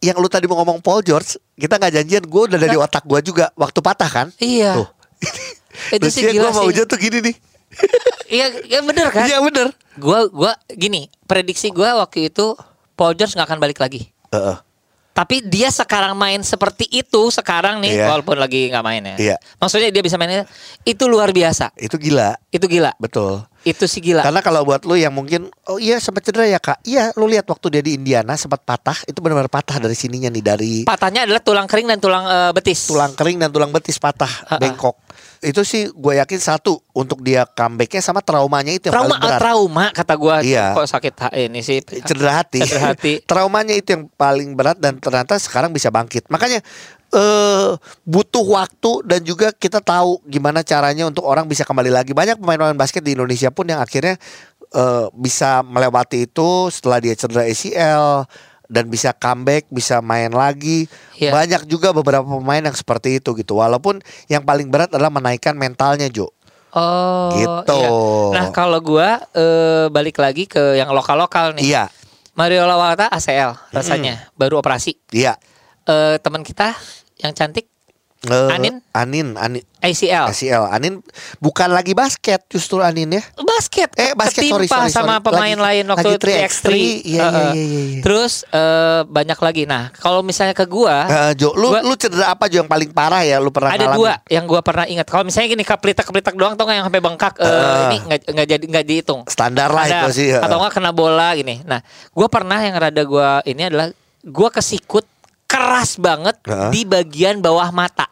Yang 0.00 0.16
lu 0.16 0.28
tadi 0.32 0.48
mau 0.48 0.56
ngomong 0.64 0.80
Paul 0.80 1.04
George, 1.04 1.36
kita 1.60 1.76
nggak 1.76 1.92
janjian. 2.00 2.24
Gue 2.24 2.48
udah 2.48 2.56
dari 2.56 2.80
otak 2.80 3.04
gua 3.04 3.20
juga 3.20 3.52
waktu 3.52 3.84
patah 3.84 4.08
kan. 4.08 4.26
iya. 4.40 4.80
Tuh. 4.80 4.88
Itu 6.00 6.08
sih 6.08 6.24
gila 6.32 6.48
gua 6.48 6.56
mau 6.56 6.64
sih. 6.64 6.72
Ujat 6.72 6.88
tuh 6.88 6.96
gini 6.96 7.20
nih. 7.20 7.36
Iya, 8.30 8.46
iya 8.62 8.78
bener 8.78 9.10
kan? 9.10 9.26
Iya 9.26 9.42
bener. 9.42 9.74
Gua 9.98 10.30
gua 10.30 10.54
gini, 10.70 11.10
prediksi 11.26 11.74
gua 11.74 11.98
waktu 11.98 12.30
itu 12.30 12.54
Paul 12.94 13.18
George 13.18 13.34
nggak 13.34 13.42
akan 13.50 13.58
balik 13.58 13.82
lagi. 13.82 14.06
Heeh. 14.30 14.54
Tapi 15.10 15.42
dia 15.42 15.68
sekarang 15.68 16.14
main 16.14 16.38
seperti 16.40 16.86
itu 16.86 17.28
sekarang 17.28 17.82
nih, 17.82 17.98
Iya. 17.98 18.06
walaupun 18.08 18.38
lagi 18.38 18.70
nggak 18.70 18.84
main 18.84 19.02
ya. 19.04 19.16
Iya. 19.18 19.36
Maksudnya 19.58 19.90
dia 19.90 20.00
bisa 20.00 20.14
mainnya 20.14 20.46
itu 20.82 21.04
luar 21.04 21.30
biasa. 21.30 21.74
Itu 21.74 21.98
gila, 21.98 22.38
Itu 22.48 22.64
gila. 22.64 22.94
betul. 22.96 23.42
Itu 23.60 23.84
sih 23.84 24.00
gila. 24.00 24.24
Karena 24.24 24.40
kalau 24.40 24.64
buat 24.64 24.80
lu 24.82 24.96
yang 24.96 25.12
mungkin 25.12 25.52
oh 25.66 25.76
iya 25.76 26.00
sempat 26.00 26.24
cedera 26.24 26.46
ya 26.46 26.56
kak, 26.56 26.80
iya 26.82 27.12
lu 27.12 27.26
lihat 27.26 27.44
waktu 27.44 27.68
dia 27.70 27.82
di 27.82 27.92
Indiana 27.92 28.32
sempat 28.32 28.64
patah, 28.64 28.96
itu 29.04 29.18
benar-benar 29.18 29.52
patah 29.52 29.76
dari 29.76 29.92
sininya 29.92 30.30
nih 30.30 30.40
dari 30.40 30.72
Patahnya 30.88 31.28
adalah 31.28 31.42
tulang 31.42 31.68
kering 31.68 31.84
dan 31.86 31.98
tulang 31.98 32.24
eh, 32.24 32.50
betis. 32.54 32.88
tulang 32.88 33.12
kering 33.12 33.36
dan 33.36 33.50
tulang 33.50 33.68
betis 33.68 33.98
patah, 33.98 34.30
Ha-ha. 34.46 34.56
bengkok. 34.56 34.96
Itu 35.40 35.64
sih 35.64 35.88
gue 35.88 36.20
yakin 36.20 36.36
satu 36.36 36.84
untuk 36.92 37.24
dia 37.24 37.48
comebacknya 37.48 38.04
sama 38.04 38.20
traumanya 38.20 38.70
itu 38.70 38.92
yang 38.92 39.00
trauma 39.00 39.16
paling 39.16 39.24
berat. 39.24 39.40
trauma 39.40 39.84
kata 39.88 40.14
gua 40.20 40.36
Iya. 40.44 40.76
kok 40.76 40.84
sakit 40.84 41.12
ini 41.40 41.60
sih. 41.64 41.80
cedera 41.80 42.44
hati. 42.44 42.60
Cedera 42.60 42.92
hati. 42.92 43.12
Traumanya 43.30 43.72
itu 43.72 43.96
yang 43.96 44.04
paling 44.12 44.52
berat 44.52 44.76
dan 44.76 45.00
ternyata 45.00 45.40
sekarang 45.40 45.72
bisa 45.72 45.88
bangkit. 45.88 46.28
Makanya 46.28 46.60
eh 47.10 47.70
butuh 48.04 48.44
waktu 48.44 49.02
dan 49.02 49.24
juga 49.24 49.50
kita 49.50 49.80
tahu 49.80 50.20
gimana 50.28 50.60
caranya 50.60 51.08
untuk 51.08 51.24
orang 51.24 51.48
bisa 51.48 51.64
kembali 51.64 51.88
lagi. 51.88 52.12
Banyak 52.12 52.36
pemain-pemain 52.36 52.76
basket 52.76 53.00
di 53.00 53.16
Indonesia 53.16 53.48
pun 53.48 53.64
yang 53.64 53.80
akhirnya 53.80 54.20
eh 54.70 55.06
bisa 55.16 55.64
melewati 55.64 56.28
itu 56.28 56.68
setelah 56.68 57.00
dia 57.00 57.16
cedera 57.16 57.48
ACL 57.48 58.28
dan 58.70 58.86
bisa 58.86 59.10
comeback, 59.10 59.66
bisa 59.66 59.98
main 59.98 60.30
lagi. 60.30 60.86
Iya. 61.18 61.34
Banyak 61.34 61.66
juga 61.66 61.90
beberapa 61.90 62.22
pemain 62.22 62.62
yang 62.62 62.72
seperti 62.72 63.18
itu 63.18 63.34
gitu. 63.34 63.58
Walaupun 63.58 63.98
yang 64.30 64.46
paling 64.46 64.70
berat 64.70 64.94
adalah 64.94 65.10
menaikkan 65.10 65.58
mentalnya, 65.58 66.06
Jo. 66.06 66.30
Oh, 66.70 67.34
Gitu. 67.34 67.74
iya. 67.74 67.90
Nah, 68.30 68.46
kalau 68.54 68.78
gua 68.78 69.18
eh, 69.34 69.90
balik 69.90 70.22
lagi 70.22 70.46
ke 70.46 70.78
yang 70.78 70.94
lokal-lokal 70.94 71.58
nih. 71.58 71.66
Iya, 71.66 71.90
Mario 72.38 72.62
Lawata 72.62 73.10
ACL 73.10 73.58
rasanya 73.74 74.30
baru 74.38 74.62
operasi. 74.62 74.94
iya. 75.10 75.34
Eh, 75.82 76.22
teman 76.22 76.46
kita 76.46 76.70
yang 77.18 77.34
cantik 77.34 77.69
Eh, 78.20 78.52
Anin? 78.52 78.84
Anin, 78.92 79.32
Anin. 79.34 79.64
ACL. 79.80 80.28
ACL. 80.28 80.68
Anin 80.68 81.00
bukan 81.40 81.66
lagi 81.66 81.96
basket 81.96 82.44
justru 82.46 82.76
Anin 82.78 83.08
ya. 83.10 83.24
basket 83.40 83.88
Eh, 83.94 84.12
basket, 84.12 84.44
sorry, 84.44 84.68
ketimpa 84.68 84.76
sorry, 84.78 84.92
sama 84.92 85.16
sorry. 85.16 85.24
pemain 85.24 85.56
Lagi- 85.56 85.64
lain 85.80 85.84
waktu 85.88 86.08
lagi 86.10 86.20
3x3 86.20 86.60
3x3. 86.60 86.68
Iya, 86.68 86.84
iya, 87.02 87.24
Heeh. 87.24 87.32
iya, 87.32 87.64
iya, 87.64 87.80
iya. 87.88 88.00
terus 88.02 88.32
eh, 88.46 89.00
banyak 89.06 89.38
lagi 89.38 89.62
nah 89.64 89.88
kalau 89.94 90.20
misalnya 90.20 90.52
ke 90.52 90.66
gua 90.66 91.08
Eh, 91.08 91.32
Jo, 91.34 91.52
lu 91.54 91.68
Gua- 91.70 91.80
lu 91.82 91.94
cedera 91.94 92.28
apa 92.28 92.44
Jo 92.46 92.60
yang 92.60 92.68
paling 92.68 92.90
parah 92.90 93.22
ya 93.22 93.36
lu 93.36 93.48
pernah 93.48 93.72
ada 93.72 93.80
ngalamin? 93.82 93.96
dua 93.96 94.12
yang 94.28 94.44
gua 94.44 94.60
pernah 94.60 94.84
ingat 94.84 95.06
kalau 95.06 95.24
misalnya 95.24 95.48
gini 95.50 95.64
keplitak 95.64 96.04
doang 96.34 96.52
tuh 96.54 96.68
yang 96.68 96.84
sampai 96.84 97.00
bengkak 97.00 97.34
eh, 97.36 97.48
Heeh. 97.48 97.84
ini 97.86 97.96
nggak 98.28 98.46
jadi 98.46 98.64
nggak 98.66 98.84
dihitung 98.84 99.20
Standar 99.26 99.68
lah 99.70 99.88
itu 99.88 100.08
sih. 100.14 100.28
heeh. 100.30 100.44
atau 100.44 100.60
nggak 100.60 100.72
kena 100.74 100.92
bola 100.92 101.32
gini 101.32 101.64
nah 101.64 101.80
gua 102.10 102.28
pernah 102.28 102.60
yang 102.60 102.76
rada 102.76 103.00
gua 103.02 103.40
ini 103.42 103.64
adalah 103.64 103.88
gua 104.22 104.52
kesikut 104.52 105.08
keras 105.50 105.98
banget 105.98 106.38
Heeh. 106.46 106.70
di 106.70 106.82
bagian 106.86 107.42
bawah 107.42 107.74
mata 107.74 108.06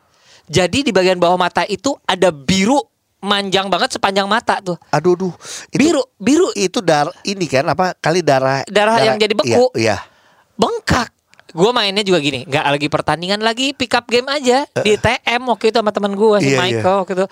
jadi 0.50 0.82
di 0.82 0.90
bagian 0.90 1.22
bawah 1.22 1.38
mata 1.38 1.62
itu 1.70 1.94
ada 2.02 2.34
biru 2.34 2.82
manjang 3.18 3.66
banget 3.66 3.94
sepanjang 3.98 4.26
mata 4.30 4.62
tuh 4.62 4.78
Aduh 4.94 5.14
duh. 5.18 5.34
Itu, 5.70 5.78
biru 5.78 6.02
biru 6.18 6.48
itu 6.54 6.78
dar 6.78 7.10
ini 7.26 7.46
kan 7.50 7.66
apa 7.66 7.94
kali 7.98 8.22
darah 8.22 8.62
Darah 8.66 8.98
yang 9.02 9.18
jadi 9.18 9.34
beku. 9.34 9.70
Iya. 9.74 9.94
iya. 9.94 9.96
bengkak. 10.58 11.14
Gue 11.48 11.72
mainnya 11.72 12.04
juga 12.04 12.20
gini, 12.20 12.44
nggak 12.44 12.60
lagi 12.60 12.88
pertandingan 12.92 13.40
lagi, 13.40 13.72
pick 13.72 13.96
up 13.96 14.04
game 14.04 14.28
aja 14.28 14.68
di 14.84 15.00
TM 15.00 15.40
waktu 15.48 15.72
itu 15.72 15.80
sama 15.80 15.96
teman 15.96 16.12
gue 16.12 16.36
si 16.44 16.52
Iya, 16.52 16.60
Michael 16.60 16.96
waktu 17.00 17.12
itu. 17.16 17.26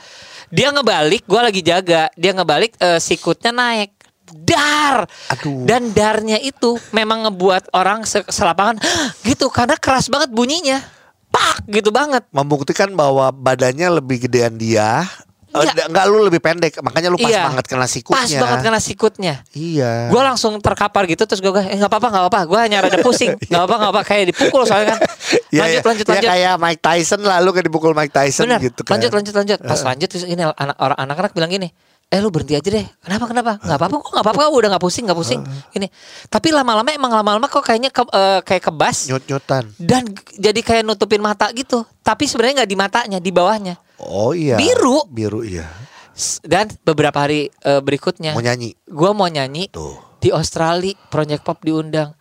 Dia 0.49 0.69
ngebalik, 0.73 1.23
gue 1.29 1.41
lagi 1.45 1.61
jaga, 1.61 2.09
dia 2.17 2.33
ngebalik 2.33 2.81
eh, 2.81 2.97
sikutnya 2.97 3.53
naik. 3.53 3.93
Dar, 4.29 5.07
Aduh. 5.31 5.63
dan 5.65 5.91
darnya 5.91 6.37
itu 6.37 6.79
memang 6.91 7.25
ngebuat 7.25 7.71
orang 7.71 8.03
se- 8.03 8.25
selapangan 8.25 8.79
gitu 9.23 9.47
karena 9.47 9.75
keras 9.75 10.07
banget 10.07 10.29
bunyinya, 10.29 10.83
pak 11.29 11.63
gitu 11.67 11.91
banget. 11.91 12.27
Membuktikan 12.29 12.91
bahwa 12.93 13.31
badannya 13.31 13.87
lebih 13.95 14.23
gedean 14.23 14.55
dia. 14.55 15.07
Eh, 15.49 15.65
Iya. 15.65 15.89
enggak 15.89 16.05
lu 16.05 16.21
lebih 16.21 16.37
pendek, 16.37 16.79
makanya 16.79 17.09
lu 17.09 17.17
pas 17.17 17.33
Iya. 17.33 17.49
banget 17.49 17.65
kena 17.67 17.87
sikutnya. 17.87 18.19
Pas 18.19 18.29
banget 18.29 18.59
kena 18.61 18.77
sikutnya. 18.79 19.35
Iya. 19.51 20.13
Gue 20.13 20.21
langsung 20.21 20.53
terkapar 20.59 21.07
gitu 21.07 21.25
terus 21.25 21.41
gue 21.41 21.49
eh 21.49 21.75
nggak 21.75 21.87
apa-apa 21.87 22.09
nggak 22.09 22.25
apa-apa 22.27 22.41
gue 22.45 22.59
hanya 22.61 22.79
rada 22.83 22.99
pusing 23.01 23.33
nggak 23.49 23.57
apa-apa 23.57 23.77
nggak 23.79 23.93
apa 23.93 24.03
kayak 24.05 24.25
dipukul 24.31 24.63
soalnya 24.63 24.93
kan 24.93 25.01
Iya, 25.49 25.61
lanjut 25.63 25.73
iya. 25.73 25.87
lanjut 25.87 26.05
Ya, 26.05 26.13
lanjut 26.13 26.29
kayak 26.29 26.55
Mike 26.61 26.83
Tyson 26.83 27.21
lah 27.23 27.39
lu 27.41 27.51
kan 27.51 27.63
dipukul 27.63 27.93
Mike 27.93 28.13
Tyson 28.13 28.45
bener 28.45 28.61
gitu 28.61 28.81
kan. 28.83 28.99
lanjut 28.99 29.11
lanjut 29.11 29.35
lanjut 29.35 29.59
pas 29.61 29.81
lanjut 29.81 30.09
terus 30.09 30.25
ini 30.25 30.43
anak 30.45 30.77
orang 30.77 30.99
anak-anak 30.99 31.33
bilang 31.33 31.49
gini 31.49 31.69
eh 32.07 32.23
lu 32.23 32.31
berhenti 32.31 32.55
aja 32.55 32.69
deh 32.71 32.87
kenapa 33.03 33.25
kenapa 33.27 33.53
nggak 33.59 33.77
apa-apa 33.77 33.95
kok 33.99 34.11
nggak 34.15 34.25
apa-apa 34.25 34.41
kok 34.41 34.55
udah 34.55 34.69
nggak 34.71 34.85
pusing 34.85 35.05
nggak 35.05 35.19
pusing 35.19 35.43
ini 35.75 35.87
tapi 36.27 36.49
lama-lama 36.51 36.87
emang 36.89 37.11
lama-lama 37.11 37.47
kok 37.47 37.61
kayaknya 37.61 37.91
ke, 37.91 38.03
eh, 38.07 38.41
kayak 38.41 38.63
kebas 38.65 39.11
Nyut-nyutan. 39.11 39.75
dan 39.77 40.07
jadi 40.33 40.61
kayak 40.61 40.83
nutupin 40.83 41.19
mata 41.19 41.51
gitu 41.51 41.83
tapi 42.01 42.25
sebenarnya 42.25 42.63
nggak 42.63 42.71
di 42.71 42.79
matanya 42.79 43.19
di 43.19 43.31
bawahnya 43.31 43.77
Oh 43.97 44.37
iya. 44.37 44.61
Biru. 44.61 45.09
Biru 45.09 45.41
iya. 45.41 45.65
Dan 46.41 46.69
beberapa 46.81 47.17
hari 47.19 47.49
eh, 47.49 47.81
berikutnya 47.81 48.33
Mau 48.33 48.41
nyanyi. 48.41 48.73
gue 48.79 49.11
mau 49.13 49.25
nyanyi 49.25 49.69
Tuh. 49.69 49.97
di 50.17 50.29
Australia 50.29 50.97
Project 51.09 51.43
Pop 51.43 51.61
diundang 51.61 52.16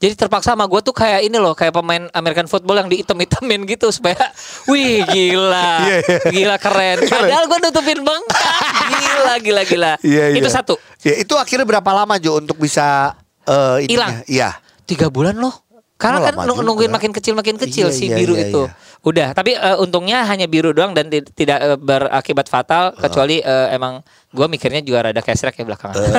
jadi 0.00 0.16
terpaksa 0.16 0.56
sama 0.56 0.64
gue 0.64 0.80
tuh 0.80 0.96
kayak 0.96 1.28
ini 1.28 1.36
loh 1.36 1.52
kayak 1.52 1.76
pemain 1.76 2.08
American 2.16 2.48
football 2.48 2.80
yang 2.80 2.88
diitem-itemin 2.88 3.68
gitu 3.68 3.92
supaya 3.92 4.16
wih 4.64 5.04
gila 5.04 5.76
Iya, 5.86 5.96
iya. 6.00 6.18
gila 6.32 6.56
keren 6.56 7.04
padahal 7.04 7.44
gue 7.44 7.58
nutupin 7.60 8.00
bengkak 8.00 8.56
gila 8.88 9.34
gila 9.44 9.62
gila 9.68 9.92
Iya, 10.00 10.24
itu 10.34 10.48
satu 10.48 10.74
Ya 11.00 11.16
itu 11.16 11.32
akhirnya 11.36 11.64
berapa 11.64 11.90
lama 11.96 12.20
Jo 12.20 12.40
untuk 12.40 12.60
bisa 12.60 13.16
eh? 13.44 13.88
Hilang. 13.88 14.24
Iya. 14.24 14.56
tiga 14.88 15.08
bulan 15.12 15.36
loh 15.36 15.69
karena 16.00 16.16
Oh, 16.16 16.24
kan 16.24 16.34
lama 16.34 16.42
nung- 16.42 16.56
juga. 16.56 16.66
nungguin 16.66 16.90
makin 16.90 17.12
kecil 17.12 17.36
makin 17.36 17.54
kecil 17.54 17.86
Iya, 17.86 17.94
si 17.94 18.08
iya, 18.08 18.16
biru 18.16 18.32
iya, 18.32 18.48
itu 18.48 18.62
iya. 18.64 18.72
udah 19.02 19.28
tapi 19.30 19.52
eh, 19.52 19.76
untungnya 19.76 20.24
hanya 20.24 20.44
biru 20.44 20.72
doang 20.72 20.90
dan 20.90 21.06
ti- 21.06 21.28
tidak 21.30 21.58
eh, 21.60 21.76
berakibat 21.76 22.46
fatal 22.46 22.92
kecuali 22.94 23.38
eh, 23.38 23.68
emang 23.70 24.00
gue 24.30 24.46
mikirnya 24.46 24.80
juga 24.80 25.04
rada 25.04 25.20
kesrek 25.20 25.54
ya 25.54 25.64
belakangan 25.64 26.00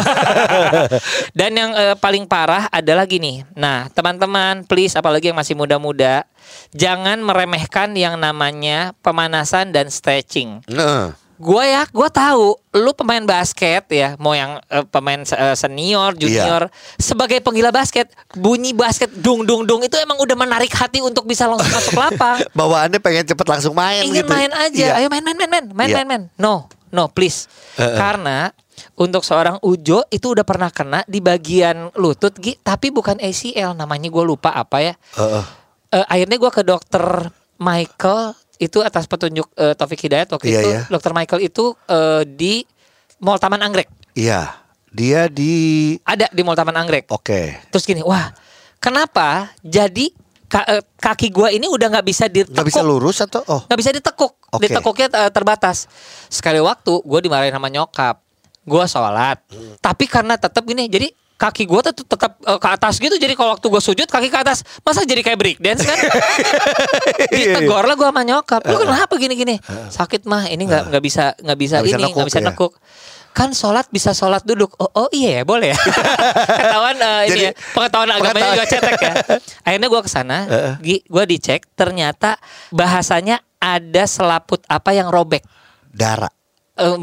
dan 1.33 1.51
yang 1.51 1.71
eh, 1.73 1.95
paling 1.95 2.25
parah 2.25 2.69
adalah 2.69 3.03
gini 3.03 3.41
nah 3.51 3.89
teman-teman 3.89 4.63
please 4.63 4.93
apalagi 4.93 5.27
yang 5.27 5.37
masih 5.37 5.53
muda-muda 5.53 6.23
jangan 6.71 7.17
meremehkan 7.19 7.91
yang 7.93 8.15
namanya 8.15 8.93
pemanasan 9.01 9.69
dan 9.69 9.87
stretching 9.87 10.61
Nah. 10.67 11.17
Gua 11.41 11.65
ya, 11.65 11.83
gua 11.89 12.05
tahu 12.05 12.53
lu 12.71 12.93
pemain 12.93 13.25
basket 13.25 13.81
ya, 13.89 14.13
mau 14.21 14.37
yang 14.37 14.61
eh, 14.69 14.85
pemain 14.85 15.25
eh, 15.25 15.55
senior, 15.57 16.13
junior, 16.13 16.69
sebagai 17.01 17.41
penggila 17.41 17.73
basket, 17.73 18.13
bunyi 18.37 18.77
basket 18.77 19.09
dung 19.09 19.41
dung 19.41 19.65
dung 19.65 19.81
itu 19.81 19.97
emang 19.97 20.21
udah 20.21 20.37
menarik 20.37 20.69
hati 20.69 21.01
untuk 21.01 21.25
bisa 21.25 21.49
langsung 21.49 21.73
masuk 21.73 21.97
lapang. 21.97 22.37
Bawaannya 22.61 23.01
pengen 23.01 23.25
cepet 23.25 23.47
langsung 23.49 23.73
main 23.73 24.05
Ingin 24.05 24.21
gitu. 24.21 24.29
main 24.29 24.53
aja, 24.53 24.85
Iya. 24.93 25.01
ayo 25.01 25.07
main 25.09 25.25
main 25.25 25.33
main 25.33 25.49
main 25.49 25.65
main 25.73 25.89
Iya. 25.89 25.95
main 25.97 26.07
main. 26.07 26.23
No, 26.37 26.69
no 26.93 27.09
please. 27.09 27.49
Eh, 27.75 27.89
eh. 27.89 27.97
Karena 27.97 28.53
untuk 28.93 29.25
seorang 29.25 29.57
Ujo 29.65 30.05
itu 30.13 30.37
udah 30.37 30.45
pernah 30.45 30.69
kena 30.69 31.01
di 31.09 31.25
bagian 31.25 31.89
lutut, 31.97 32.37
Gi, 32.37 32.61
tapi 32.61 32.93
bukan 32.93 33.17
ACL, 33.17 33.73
namanya 33.73 34.13
gue 34.13 34.23
lupa 34.23 34.53
apa 34.53 34.77
ya. 34.79 34.93
Heeh. 35.17 35.43
Eh, 35.91 36.05
akhirnya 36.07 36.39
gua 36.39 36.51
ke 36.53 36.63
dokter 36.63 37.03
Michael 37.59 38.31
itu 38.61 38.77
atas 38.79 39.03
petunjuk 39.03 39.49
eh, 39.55 39.73
Taufik 39.73 39.97
Hidayat 39.99 40.29
waktu 40.29 40.47
Iya, 40.47 40.59
itu 40.59 40.69
iya. 40.69 40.81
dokter 40.85 41.11
Michael 41.11 41.41
itu 41.41 41.73
eh, 41.83 42.21
di 42.23 42.61
Mall 43.17 43.35
Taman 43.35 43.59
Anggrek 43.59 43.89
Iya. 44.13 44.61
Dia 44.87 45.25
di 45.25 45.95
ada 46.03 46.27
di 46.29 46.41
Mall 46.41 46.53
Taman 46.53 46.75
Anggrek 46.75 47.09
Oke. 47.09 47.57
terus 47.67 47.81
gini 47.81 47.99
wah 48.01 48.29
kenapa 48.77 49.49
jadi 49.61 50.11
ka- 50.45 50.67
eh, 50.69 50.83
kaki 50.93 51.31
gua 51.31 51.47
ini 51.47 51.65
udah 51.65 51.87
nggak 51.89 52.05
bisa 52.05 52.27
ditekuk 52.27 52.53
Nggak 52.53 52.67
bisa 52.67 52.83
lurus 52.83 53.17
atau 53.19 53.41
oh. 53.45 53.63
nggak 53.65 53.79
bisa 53.79 53.91
ditekuk 53.91 54.35
Oke. 54.51 54.67
ditekuknya 54.67 55.07
terbatas 55.31 55.87
sekali 56.27 56.59
waktu 56.59 56.91
gue 56.91 57.19
dimarahin 57.19 57.49
sama 57.49 57.67
nyokap 57.67 58.19
gue 58.61 58.83
sholat 58.85 59.39
Hmm. 59.47 59.79
tapi 59.79 60.05
karena 60.05 60.35
tetap 60.35 60.61
gini 60.61 60.85
jadi 60.85 61.07
kaki 61.41 61.65
gue 61.65 61.81
tetap 61.81 62.05
tetap 62.05 62.31
eh, 62.45 62.59
ke 62.61 62.67
atas 62.69 63.01
gitu. 63.01 63.17
Jadi 63.17 63.33
kalau 63.33 63.57
waktu 63.57 63.65
gue 63.65 63.81
sujud 63.81 64.05
kaki 64.05 64.29
ke 64.29 64.37
atas. 64.37 64.61
Masa 64.85 65.01
jadi 65.01 65.25
kayak 65.25 65.39
break 65.41 65.57
dance 65.57 65.81
kan? 65.81 65.97
Iya, 67.31 67.63
ditegor 67.63 67.87
lah 67.87 67.95
gue 67.95 68.09
sama 68.11 68.21
nyokap. 68.21 68.61
Lu 68.67 68.77
kenapa 68.83 69.13
gini 69.17 69.33
gini? 69.33 69.55
Sakit 69.89 70.27
mah 70.27 70.45
ini 70.51 70.67
nggak 70.67 70.93
nggak 70.93 71.03
bisa 71.03 71.33
nggak 71.39 71.57
bisa 71.57 71.75
bisa 71.81 71.97
ini 71.97 72.11
nggak 72.11 72.27
bisa 72.27 72.39
ya? 72.43 72.47
nekuk. 72.51 72.73
Kan 73.31 73.55
sholat 73.55 73.87
bisa 73.87 74.11
sholat 74.11 74.43
duduk. 74.43 74.75
Oh, 74.77 75.07
oh 75.07 75.09
iya 75.15 75.41
ya 75.41 75.43
boleh 75.47 75.71
ya? 75.71 75.79
Ketahuan 76.59 76.97
eh, 76.99 77.21
ini 77.25 77.29
Jadi, 77.31 77.41
ya, 77.47 77.51
pengetahuan 77.73 78.09
agamanya 78.11 78.27
pengetahuan. 78.27 78.57
juga 78.59 78.65
cetek 78.67 78.99
ya. 79.01 79.13
Akhirnya 79.65 79.87
gue 79.87 80.01
ke 80.03 80.09
sana 80.11 80.37
gue 80.83 81.23
dicek 81.25 81.61
ternyata 81.73 82.35
bahasanya 82.75 83.39
ada 83.57 84.03
selaput 84.05 84.61
apa 84.67 84.91
yang 84.91 85.07
robek. 85.07 85.41
Darah. 85.89 86.31
Eh, 86.75 86.95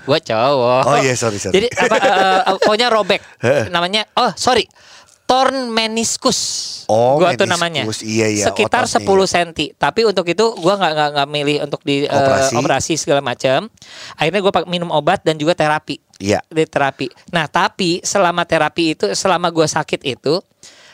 gue 0.00 0.18
cowok. 0.22 0.82
Oh 0.84 0.96
iya, 0.98 1.14
sorry, 1.14 1.36
sorry. 1.36 1.54
Jadi 1.54 1.68
apa? 1.72 1.96
eh, 1.96 2.10
eh, 2.46 2.56
pokoknya 2.62 2.88
robek. 2.88 3.20
namanya. 3.68 4.06
Oh 4.14 4.30
sorry. 4.34 4.66
Torn 5.24 5.68
meniscus. 5.68 6.40
Oh, 6.88 7.20
gua 7.20 7.36
tuh 7.36 7.44
meniskus. 7.44 7.52
namanya. 7.52 7.82
Iya, 8.00 8.26
iya, 8.32 8.44
Sekitar 8.48 8.88
ototnya, 8.88 9.28
10 9.28 9.28
cm. 9.28 9.48
Tapi 9.76 10.00
untuk 10.08 10.24
itu 10.24 10.44
gua 10.56 10.80
nggak 10.80 10.92
nggak 10.96 11.08
nggak 11.12 11.28
milih 11.28 11.56
untuk 11.68 11.80
di 11.84 12.02
eh, 12.02 12.08
Operasi. 12.08 12.54
operasi 12.56 12.92
segala 12.96 13.20
macam. 13.20 13.68
Akhirnya 14.16 14.40
gua 14.40 14.64
minum 14.64 14.88
obat 14.88 15.20
dan 15.20 15.36
juga 15.36 15.52
terapi. 15.52 16.00
Iya. 16.16 16.40
Di 16.48 16.64
terapi. 16.64 17.12
Nah 17.28 17.44
tapi 17.44 18.00
selama 18.00 18.48
terapi 18.48 18.96
itu, 18.96 19.04
selama 19.12 19.52
gua 19.52 19.68
sakit 19.68 20.00
itu, 20.00 20.40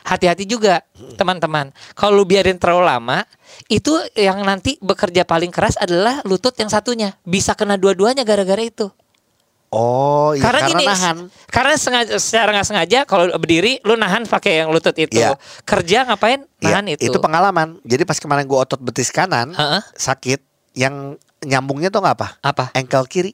hati-hati 0.05 0.45
juga 0.45 0.85
teman-teman. 1.17 1.73
Kalau 1.97 2.21
lu 2.21 2.25
biarin 2.29 2.61
terlalu 2.61 2.85
lama, 2.85 3.25
itu 3.67 3.97
yang 4.15 4.45
nanti 4.45 4.77
bekerja 4.79 5.25
paling 5.25 5.49
keras 5.49 5.81
adalah 5.81 6.21
lutut 6.29 6.53
yang 6.61 6.69
satunya. 6.69 7.17
Bisa 7.25 7.57
kena 7.57 7.81
dua-duanya 7.81 8.23
gara-gara 8.23 8.61
itu. 8.61 8.93
Oh, 9.75 10.31
iya 10.39 10.45
karena, 10.47 10.61
karena, 10.63 10.71
gini, 10.71 10.85
nahan. 10.87 11.17
karena 11.51 11.75
sengaja 11.75 12.15
secara 12.23 12.55
nggak 12.55 12.69
sengaja 12.71 12.99
kalau 13.11 13.27
berdiri 13.35 13.83
lu 13.83 13.99
nahan 13.99 14.23
pakai 14.23 14.63
yang 14.63 14.71
lutut 14.71 14.95
itu. 14.95 15.19
Iya. 15.19 15.35
Kerja 15.67 16.07
ngapain? 16.07 16.47
Iya, 16.63 16.79
Nahan 16.79 16.95
itu. 16.95 17.11
itu 17.11 17.19
pengalaman. 17.19 17.83
Jadi 17.83 18.07
pas 18.07 18.15
kemarin 18.23 18.47
gua 18.47 18.63
otot 18.63 18.79
betis 18.79 19.11
kanan 19.11 19.51
Heeh. 19.51 19.83
sakit, 19.99 20.39
yang 20.79 21.19
nyambungnya 21.43 21.91
tuh 21.91 22.07
nggak 22.07 22.15
apa? 22.23 22.29
Apa? 22.39 22.65
Ankle 22.71 23.11
kiri. 23.11 23.33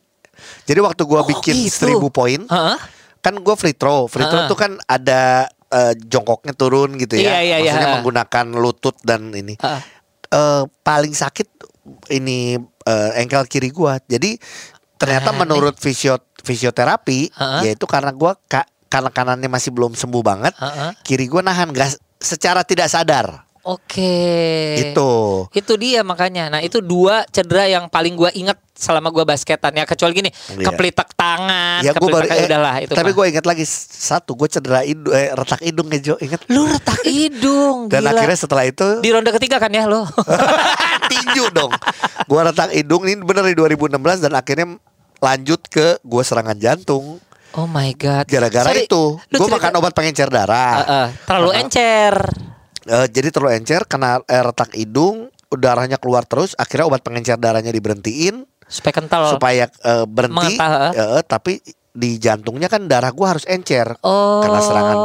Jadi 0.64 0.80
waktu 0.80 1.04
gua 1.04 1.20
Oh, 1.20 1.28
bikin 1.28 1.52
gitu. 1.61 1.92
1000 1.92 2.09
poin, 2.09 2.40
Heeh. 2.40 2.76
kan 3.20 3.35
gua 3.44 3.52
free 3.61 3.76
throw. 3.76 4.09
Free 4.09 4.24
throw 4.24 4.48
Heeh. 4.48 4.48
tuh 4.48 4.56
kan 4.56 4.80
ada 4.88 5.44
eh, 5.70 5.94
jongkoknya 5.96 6.52
turun 6.54 6.98
gitu 6.98 7.18
ya. 7.18 7.38
Iya, 7.38 7.38
iya, 7.40 7.56
iya. 7.62 7.72
Maksudnya 7.72 7.94
menggunakan 8.02 8.46
lutut 8.59 8.96
dan 9.06 9.30
ini. 9.33 9.54
Heeh. 9.56 9.83
Eh, 10.30 10.62
paling 10.87 11.14
sakit 11.14 11.48
ini 12.14 12.59
eh, 12.87 13.11
ankle 13.18 13.46
kiri 13.50 13.70
gua. 13.74 13.98
Jadi 14.06 14.38
ternyata 15.00 15.33
Aneh. 15.33 15.46
menurut 15.46 15.74
fisio 15.80 16.20
fisioterapi 16.44 17.33
Heeh. 17.33 17.61
yaitu 17.72 17.87
karena 17.88 18.12
gua 18.14 18.37
ka, 18.46 18.66
karena 18.90 19.11
kanannya 19.11 19.48
masih 19.50 19.74
belum 19.74 19.94
sembuh 19.98 20.22
banget, 20.22 20.54
Heeh. 20.59 20.90
kiri 21.02 21.26
gua 21.26 21.42
nahan 21.42 21.74
gas 21.74 21.98
secara 22.20 22.62
tidak 22.62 22.87
sadar. 22.92 23.49
Oke. 23.62 24.16
Itu. 24.83 25.44
Itu 25.51 25.73
dia 25.75 26.01
makanya. 26.01 26.49
Nah, 26.49 26.61
itu 26.61 26.81
dua 26.81 27.23
cedera 27.27 27.64
yang 27.64 27.87
paling 27.87 28.14
gua 28.14 28.33
inget 28.33 28.57
selama 28.73 29.09
gua 29.09 29.25
basketan 29.25 29.73
ya 29.73 29.85
kecuali 29.85 30.12
gini, 30.14 30.31
Iya. 30.51 30.64
kepelitek 30.66 31.12
tangan, 31.12 31.81
Ya 31.81 31.92
gue 31.92 32.01
baru 32.01 32.25
kepelitek 32.25 32.33
eh, 32.35 32.49
udahlah 32.49 32.75
itu. 32.81 32.92
Tapi 32.94 33.05
mah. 33.05 33.14
gue 33.14 33.25
ingat 33.29 33.44
lagi 33.44 33.64
satu 33.68 34.33
gue 34.35 34.49
cedera 34.49 34.81
hidung 34.81 35.12
eh, 35.12 35.29
retak 35.31 35.61
hidung 35.61 35.87
ya 35.87 36.01
Jo 36.01 36.14
inget. 36.16 36.40
lu 36.49 36.64
retak 36.64 37.05
hidung 37.05 37.77
Dan 37.87 38.01
gila. 38.01 38.16
akhirnya 38.16 38.38
setelah 38.40 38.64
itu 38.64 38.88
di 38.99 39.12
ronde 39.12 39.29
ketiga 39.31 39.61
kan 39.61 39.68
ya 39.68 39.85
lo. 39.85 40.09
tinju 41.11 41.53
dong. 41.53 41.68
Gue 42.25 42.40
retak 42.40 42.73
hidung 42.73 43.05
ini 43.05 43.20
bener 43.20 43.44
di 43.44 43.55
2016 43.55 43.92
dan 44.20 44.33
akhirnya 44.33 44.66
lanjut 45.20 45.61
ke 45.66 46.01
gue 46.01 46.23
serangan 46.25 46.57
jantung. 46.57 47.20
oh 47.53 47.66
my 47.66 47.92
god. 47.92 48.25
Gara-gara 48.25 48.73
itu 48.73 49.20
gue 49.20 49.49
makan 49.51 49.77
obat 49.77 49.92
pengencer 49.92 50.27
darah. 50.27 50.73
Eh, 50.75 50.87
eh, 50.88 51.07
terlalu 51.23 51.51
encer. 51.59 52.14
Eh, 52.90 53.07
jadi 53.07 53.31
terlalu 53.31 53.62
encer 53.62 53.87
kena 53.87 54.18
eh, 54.26 54.42
retak 54.42 54.74
hidung, 54.74 55.31
darahnya 55.55 55.94
keluar 55.96 56.26
terus. 56.26 56.59
Akhirnya 56.59 56.90
obat 56.90 57.07
pengencer 57.07 57.38
darahnya 57.38 57.70
diberhentiin 57.70 58.42
Supaya 58.66 58.94
kental. 58.98 59.22
supaya 59.31 59.64
eh, 59.70 60.05
berhenti. 60.11 60.59
Eh, 60.59 61.22
tapi 61.26 61.62
di 61.90 62.18
jantungnya 62.18 62.66
kan 62.66 62.87
darah 62.90 63.14
gue 63.14 63.26
harus 63.26 63.46
encer. 63.46 63.94
Oh. 64.03 64.42
Kena 64.42 64.59
serangan 64.59 64.96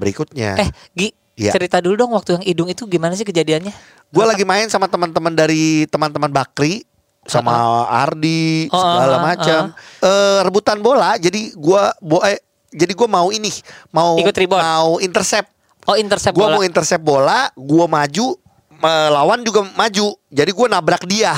berikutnya. 0.00 0.56
Eh, 0.56 0.70
Gi, 0.96 1.08
Iya. 1.32 1.48
cerita 1.48 1.80
dulu 1.80 1.96
dong 1.96 2.12
waktu 2.12 2.36
yang 2.36 2.44
hidung 2.44 2.68
itu 2.68 2.84
gimana 2.84 3.16
sih 3.16 3.24
kejadiannya? 3.24 3.72
Gue 4.12 4.24
lagi 4.28 4.44
main 4.44 4.68
sama 4.68 4.84
teman-teman 4.84 5.32
dari 5.32 5.88
teman-teman 5.88 6.28
Bakri 6.28 6.84
sama 7.24 7.86
Ardi 7.86 8.66
Oh, 8.68 8.76
segala 8.76 9.16
uh, 9.16 9.18
uh, 9.18 9.22
macam 9.22 9.60
Eh, 10.02 10.38
rebutan 10.42 10.78
bola. 10.82 11.14
Jadi 11.16 11.54
gua 11.54 11.94
bo 12.02 12.18
eh, 12.26 12.42
jadi 12.74 12.92
gua 12.98 13.08
mau 13.08 13.28
ini 13.30 13.48
mau 13.94 14.18
mau 14.58 14.90
intercept. 14.98 15.48
Oh, 15.82 15.96
intercept 15.96 16.32
Gua 16.32 16.46
bola. 16.46 16.54
mau 16.54 16.62
intercept 16.62 17.02
bola, 17.02 17.50
gua 17.52 17.86
maju 17.86 18.38
melawan 18.72 19.42
juga 19.42 19.66
maju. 19.68 20.14
Jadi 20.28 20.50
gua 20.50 20.66
nabrak 20.68 21.04
dia. 21.04 21.34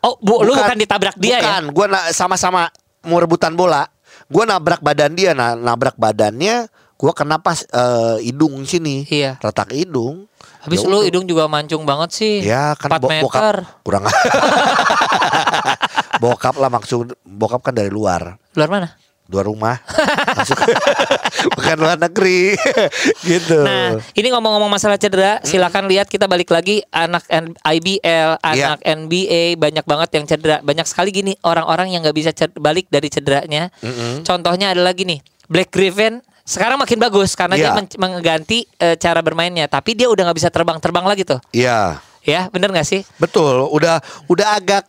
Oh, 0.00 0.16
bu, 0.16 0.40
lu 0.40 0.52
bukan 0.52 0.76
ditabrak 0.76 1.16
dia 1.16 1.36
ya? 1.36 1.40
bukan. 1.40 1.62
Gua 1.70 1.86
sama-sama 2.10 2.68
mau 3.02 3.16
rebutan 3.16 3.52
bola. 3.52 3.88
Gua 4.26 4.44
nabrak 4.44 4.80
badan 4.80 5.12
dia, 5.12 5.32
nah 5.32 5.54
nabrak 5.54 5.94
badannya 5.94 6.68
gua 6.94 7.12
kena 7.12 7.36
pas 7.36 7.62
eh, 7.62 8.16
hidung 8.22 8.64
sini. 8.64 9.04
Iya. 9.06 9.36
Retak 9.38 9.72
hidung. 9.72 10.28
Habis 10.60 10.82
Ya 10.82 10.88
lu 10.88 10.98
hidung 11.00 11.24
juga 11.24 11.46
mancung 11.46 11.82
banget 11.82 12.10
sih. 12.12 12.34
Ya 12.42 12.74
kan 12.74 12.90
4 12.90 12.98
bo- 12.98 13.08
meter. 13.08 13.24
bokap 13.62 13.80
kurang 13.80 14.02
bokap 16.18 16.54
lah 16.56 16.68
maksud 16.68 17.14
bokap 17.22 17.62
kan 17.62 17.72
dari 17.72 17.88
luar. 17.88 18.34
Luar 18.52 18.68
mana? 18.68 18.88
Luar 19.26 19.44
rumah. 19.44 19.76
Masuk 20.38 20.54
bukan 21.52 21.76
luar 21.76 21.98
negeri. 21.98 22.54
gitu. 23.30 23.58
Nah, 23.58 23.98
ini 24.12 24.28
ngomong-ngomong 24.30 24.70
masalah 24.70 24.94
cedera, 24.96 25.42
silakan 25.42 25.90
lihat 25.90 26.06
kita 26.06 26.24
balik 26.24 26.48
lagi 26.48 26.86
anak 26.88 27.26
N- 27.26 27.58
IBL, 27.58 28.38
anak 28.38 28.78
NBA 28.80 29.58
banyak 29.58 29.82
banget 29.82 30.08
yang 30.14 30.24
cedera. 30.24 30.62
Banyak 30.62 30.86
sekali 30.86 31.10
gini 31.10 31.34
orang-orang 31.40 31.90
yang 31.90 32.06
nggak 32.06 32.14
bisa 32.14 32.30
balik 32.54 32.86
dari 32.86 33.10
cederanya. 33.10 33.68
Contohnya 34.22 34.70
adalah 34.70 34.94
gini, 34.94 35.18
Black 35.46 35.70
Griffin 35.70 36.22
sekarang 36.46 36.78
makin 36.78 37.02
bagus 37.02 37.34
karena 37.34 37.58
dia 37.58 37.74
Iya. 37.74 37.74
men- 37.74 37.98
mengganti 37.98 38.70
eh, 38.78 38.94
cara 38.94 39.18
bermainnya, 39.18 39.66
tapi 39.66 39.98
dia 39.98 40.06
udah 40.06 40.30
nggak 40.30 40.38
bisa 40.38 40.50
terbang-terbang 40.54 41.02
lagi 41.02 41.26
tuh. 41.26 41.42
Iya. 41.50 41.98
Ya, 42.22 42.50
bener 42.50 42.74
nggak 42.74 42.86
sih? 42.86 43.02
Betul, 43.18 43.66
udah 43.70 44.02
udah 44.26 44.58
agak 44.58 44.86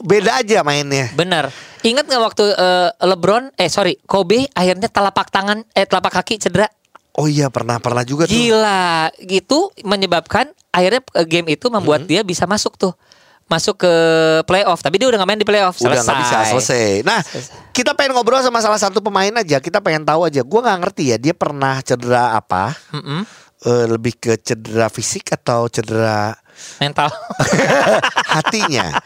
beda 0.00 0.40
aja 0.40 0.62
mainnya. 0.62 1.10
Bener. 1.12 1.50
Ingat 1.80 2.04
nggak 2.06 2.22
waktu 2.22 2.44
eh, 2.50 2.88
LeBron, 3.02 3.54
eh 3.54 3.70
sorry, 3.70 3.98
Kobe 4.02 4.46
akhirnya 4.50 4.86
telapak 4.86 5.30
tangan, 5.30 5.62
eh 5.72 5.86
telapak 5.86 6.22
kaki 6.22 6.38
cedera. 6.38 6.66
Oh 7.14 7.26
iya 7.26 7.50
pernah 7.50 7.78
pernah 7.78 8.02
juga 8.02 8.26
tuh. 8.26 8.34
Gila, 8.34 9.10
gitu 9.20 9.74
menyebabkan 9.82 10.48
akhirnya 10.70 11.02
eh, 11.14 11.26
game 11.26 11.52
itu 11.52 11.66
membuat 11.66 12.06
Hmm. 12.06 12.10
dia 12.10 12.20
bisa 12.22 12.46
masuk 12.46 12.74
tuh. 12.74 12.94
Masuk 13.48 13.80
ke 13.80 13.92
playoff, 14.44 14.84
tapi 14.84 15.00
dia 15.00 15.08
udah 15.08 15.18
gak 15.18 15.30
main 15.32 15.40
di 15.40 15.48
playoff. 15.48 15.80
Udah 15.80 16.04
Selesai. 16.04 16.20
bisa 16.20 16.36
selesai. 16.52 16.86
Nah, 17.00 17.24
kita 17.72 17.96
pengen 17.96 18.12
ngobrol 18.12 18.44
sama 18.44 18.60
salah 18.60 18.76
satu 18.76 19.00
pemain 19.00 19.32
aja. 19.32 19.56
Kita 19.56 19.80
pengen 19.80 20.04
tahu 20.04 20.28
aja. 20.28 20.44
Gua 20.44 20.60
nggak 20.60 20.78
ngerti 20.84 21.04
ya 21.10 21.16
dia 21.16 21.32
pernah 21.32 21.80
cedera 21.80 22.36
apa. 22.36 22.76
Mm-mm. 22.92 23.24
Eh, 23.58 23.86
lebih 23.88 24.14
ke 24.14 24.36
cedera 24.36 24.92
fisik 24.92 25.32
atau 25.32 25.64
cedera 25.66 26.36
Mental. 26.76 27.08
hatinya. 28.36 29.00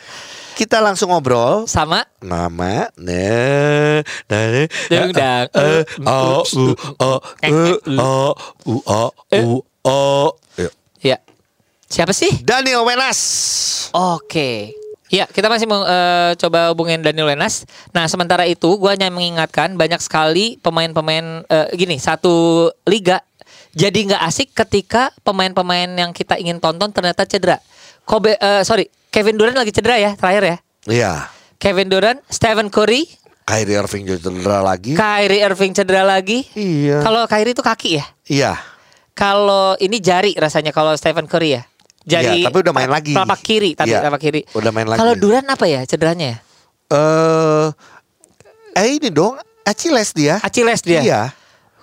Kita 0.56 0.78
langsung 0.84 1.10
ngobrol. 1.10 1.64
Sama 1.66 2.04
Nama, 2.22 2.86
nah, 2.94 4.00
nah, 4.30 4.64
Dung 4.88 5.12
dang. 5.12 5.46
eh, 5.50 5.82
o, 6.06 6.18
u, 6.46 6.64
o, 7.00 7.10
o, 7.98 8.10
u, 8.68 8.74
o, 8.86 9.02
u, 9.32 9.42
o. 9.82 10.00
Ya. 11.02 11.18
Siapa 11.90 12.14
sih? 12.14 12.30
Daniel 12.46 12.86
Wenas. 12.86 13.20
Oke. 13.92 14.72
Ya, 15.12 15.28
kita 15.28 15.52
masih 15.52 15.68
mau 15.68 15.84
eh, 15.84 16.32
coba 16.40 16.72
hubungin 16.72 17.04
Daniel 17.04 17.28
Wenas. 17.28 17.68
Nah, 17.92 18.08
sementara 18.08 18.48
itu 18.48 18.80
gua 18.80 18.96
hanya 18.96 19.12
mengingatkan 19.12 19.76
banyak 19.76 20.00
sekali 20.00 20.56
pemain-pemain 20.62 21.44
eh, 21.50 21.68
gini, 21.76 22.00
satu 22.00 22.68
liga 22.88 23.20
jadi 23.72 24.04
nggak 24.04 24.22
asik 24.28 24.48
ketika 24.52 25.08
pemain-pemain 25.24 25.88
yang 25.88 26.12
kita 26.12 26.36
ingin 26.36 26.60
tonton 26.60 26.92
ternyata 26.92 27.24
cedera. 27.24 27.56
Kobe 28.04 28.36
eh, 28.36 28.62
sorry, 28.68 28.88
Kevin 29.12 29.36
Durant 29.36 29.56
lagi 29.60 29.70
cedera 29.76 30.00
ya, 30.00 30.16
terakhir 30.16 30.42
ya. 30.42 30.56
Iya. 30.88 31.12
Kevin 31.60 31.92
Durant, 31.92 32.18
Stephen 32.32 32.72
Curry, 32.72 33.06
Kyrie 33.42 33.76
Irving 33.76 34.02
juga 34.06 34.18
cedera 34.22 34.58
lagi. 34.62 34.92
Kyrie 34.94 35.42
Irving 35.42 35.72
cedera 35.74 36.02
lagi. 36.06 36.46
Iya. 36.54 37.02
Kalau 37.02 37.26
Kyrie 37.28 37.52
itu 37.52 37.62
kaki 37.62 37.90
ya. 38.00 38.04
Iya. 38.24 38.52
Kalau 39.12 39.76
ini 39.76 40.00
jari 40.00 40.32
rasanya 40.38 40.72
kalau 40.72 40.96
Stephen 40.96 41.28
Curry 41.28 41.60
ya. 41.60 41.62
Jari 42.02 42.42
Iya, 42.42 42.50
tapi 42.50 42.58
udah 42.66 42.74
main 42.74 42.90
lagi. 42.90 43.14
Telapak 43.14 43.40
kiri, 43.46 43.78
tapi 43.78 43.94
Iya, 43.94 44.02
telapak 44.02 44.20
kiri. 44.24 44.42
udah 44.56 44.70
main 44.74 44.88
lagi. 44.90 44.98
Kalau 44.98 45.14
Durant 45.14 45.46
apa 45.46 45.64
ya 45.70 45.80
cederanya 45.86 46.26
ya? 46.34 46.38
Eh, 46.90 47.66
eh 48.74 48.86
ini 48.98 49.12
dong, 49.12 49.38
Achilles 49.62 50.10
dia. 50.10 50.42
Achilles 50.42 50.82
dia. 50.82 50.98
Iya. 50.98 51.20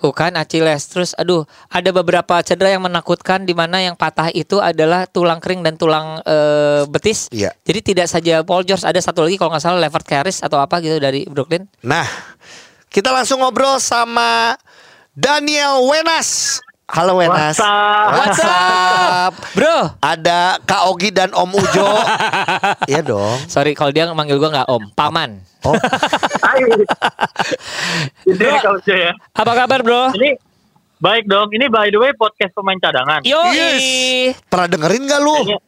Bukan 0.00 0.32
Achilles. 0.34 0.88
Terus 0.88 1.12
aduh, 1.14 1.44
ada 1.68 1.92
beberapa 1.92 2.40
cedera 2.40 2.72
yang 2.72 2.84
menakutkan 2.88 3.44
di 3.44 3.52
mana 3.52 3.84
yang 3.84 3.94
patah 3.94 4.32
itu 4.32 4.56
adalah 4.58 5.04
tulang 5.04 5.38
kering 5.38 5.60
dan 5.60 5.76
tulang 5.76 6.24
eh, 6.24 6.88
betis. 6.88 7.28
Iya. 7.28 7.52
Jadi 7.62 7.94
tidak 7.94 8.08
saja 8.08 8.40
Paul 8.40 8.64
George, 8.64 8.88
ada 8.88 8.98
satu 8.98 9.22
lagi 9.28 9.36
kalau 9.36 9.52
nggak 9.52 9.64
salah 9.64 9.78
Levert 9.78 10.08
Harris 10.08 10.40
atau 10.40 10.56
apa 10.56 10.80
gitu 10.80 10.96
dari 10.96 11.28
Brooklyn. 11.28 11.68
Nah, 11.84 12.08
kita 12.88 13.12
langsung 13.12 13.44
ngobrol 13.44 13.76
sama 13.78 14.56
Daniel 15.12 15.84
Wenas. 15.84 16.58
Halo 16.90 17.14
Wenas. 17.14 17.54
What's 17.54 17.62
up? 17.62 18.10
What's 18.10 18.42
up? 18.42 19.32
Bro, 19.54 19.94
Ada 20.00 20.58
Kak 20.60 20.90
Ogi 20.90 21.14
dan 21.14 21.30
Om 21.30 21.54
Ujo. 21.54 21.86
Iya 22.90 23.00
dong. 23.00 23.38
sorry 23.46 23.78
kalau 23.78 23.94
dia 23.94 24.10
manggil 24.10 24.36
gua 24.36 24.50
nggak 24.50 24.68
Om, 24.68 24.82
Paman. 24.92 25.38
Oh, 25.62 25.76
Hai. 26.42 26.66
Ini 28.26 28.34
Bro. 28.34 28.82
saya. 28.82 29.14
Apa 29.30 29.52
kabar, 29.54 29.86
Bro? 29.86 30.18
Ini 30.18 30.34
baik 30.98 31.30
dong. 31.30 31.54
Ini 31.54 31.70
by 31.70 31.88
the 31.88 31.98
way 31.98 32.10
podcast 32.10 32.50
pemain 32.52 32.80
cadangan. 32.82 33.22
Yo, 33.22 33.38
yes. 33.50 34.34
Pernah 34.50 34.66
dengerin 34.66 35.06
gak 35.06 35.20
lu? 35.20 35.34
Kayaknya, 35.36 35.58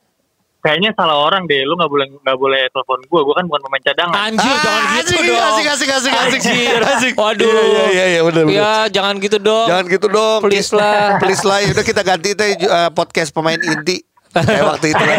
kayaknya 0.63 0.95
salah 0.95 1.19
orang 1.21 1.45
deh. 1.45 1.61
Lu 1.67 1.75
nggak 1.75 1.91
boleh 1.91 2.07
nggak 2.23 2.39
boleh 2.39 2.63
telepon 2.71 2.99
gue. 3.03 3.21
Gue 3.21 3.35
kan 3.35 3.45
bukan 3.45 3.61
pemain 3.61 3.83
cadangan. 3.83 4.15
Anjir, 4.17 4.55
jangan 4.57 4.83
Ah, 4.83 4.95
gitu 4.95 5.11
asik, 5.13 5.27
dong. 5.27 5.43
Asik, 5.43 5.67
asik, 5.67 5.91
asik, 5.91 6.13
asik. 6.15 6.41
Anjir. 6.41 6.81
asik. 6.97 7.15
Waduh. 7.15 7.47
Iya, 7.51 7.85
iya, 7.91 8.05
iya, 8.09 8.21
benar, 8.23 8.43
benar. 8.47 8.57
Ya, 8.57 8.73
jangan 8.89 9.15
gitu 9.19 9.37
dong. 9.37 9.67
Jangan 9.67 9.85
gitu 9.91 10.07
dong. 10.07 10.39
Please 10.41 10.71
lah. 10.71 11.03
Please 11.23 11.43
lah. 11.43 11.59
Udah 11.67 11.85
kita 11.85 12.01
ganti 12.01 12.31
deh 12.33 12.51
uh, 12.65 12.91
podcast 12.95 13.35
pemain 13.35 13.59
inti. 13.59 14.01
Kayak 14.33 14.65
waktu 14.65 14.87
itu. 14.95 15.03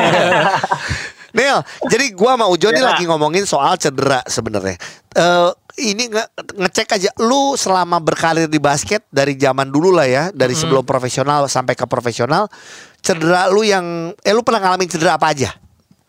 Neil, 1.34 1.66
jadi 1.90 2.14
gua 2.14 2.38
sama 2.38 2.46
Ujo 2.46 2.70
nih 2.70 2.78
Ya. 2.78 2.94
lagi 2.94 3.10
ngomongin 3.10 3.42
soal 3.44 3.74
cedera 3.76 4.22
sebenarnya. 4.26 4.78
Eh 5.18 5.50
ini 5.78 6.06
nge 6.06 6.24
ngecek 6.54 6.88
aja 6.98 7.10
lu 7.18 7.58
selama 7.58 7.98
berkarir 7.98 8.46
di 8.46 8.62
basket 8.62 9.02
dari 9.10 9.34
zaman 9.34 9.70
dulu 9.74 9.90
lah 9.90 10.06
ya, 10.06 10.24
dari 10.30 10.54
sebelum 10.54 10.86
profesional 10.86 11.50
sampai 11.50 11.74
ke 11.74 11.86
profesional, 11.90 12.46
cedera 13.02 13.50
lu 13.50 13.66
yang 13.66 14.14
eh 14.22 14.34
lu 14.34 14.46
pernah 14.46 14.62
ngalamin 14.62 14.90
cedera 14.90 15.18
apa 15.18 15.34
aja? 15.34 15.50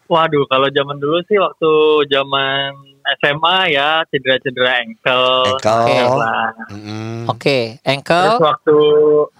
Waduh, 0.05 0.44
kalau 0.53 0.68
zaman 0.68 1.00
dulu 1.00 1.16
sih 1.24 1.40
waktu 1.40 1.70
zaman 2.12 2.77
SMA 3.24 3.59
ya 3.72 4.05
cedera-cedera 4.12 4.85
ankle. 4.85 5.57
Ankle. 5.57 6.16
Lah. 6.20 6.53
Mm-mm. 6.68 7.33
Oke, 7.33 7.81
Terus 7.81 7.88
ankle. 7.88 8.37
waktu 8.37 8.79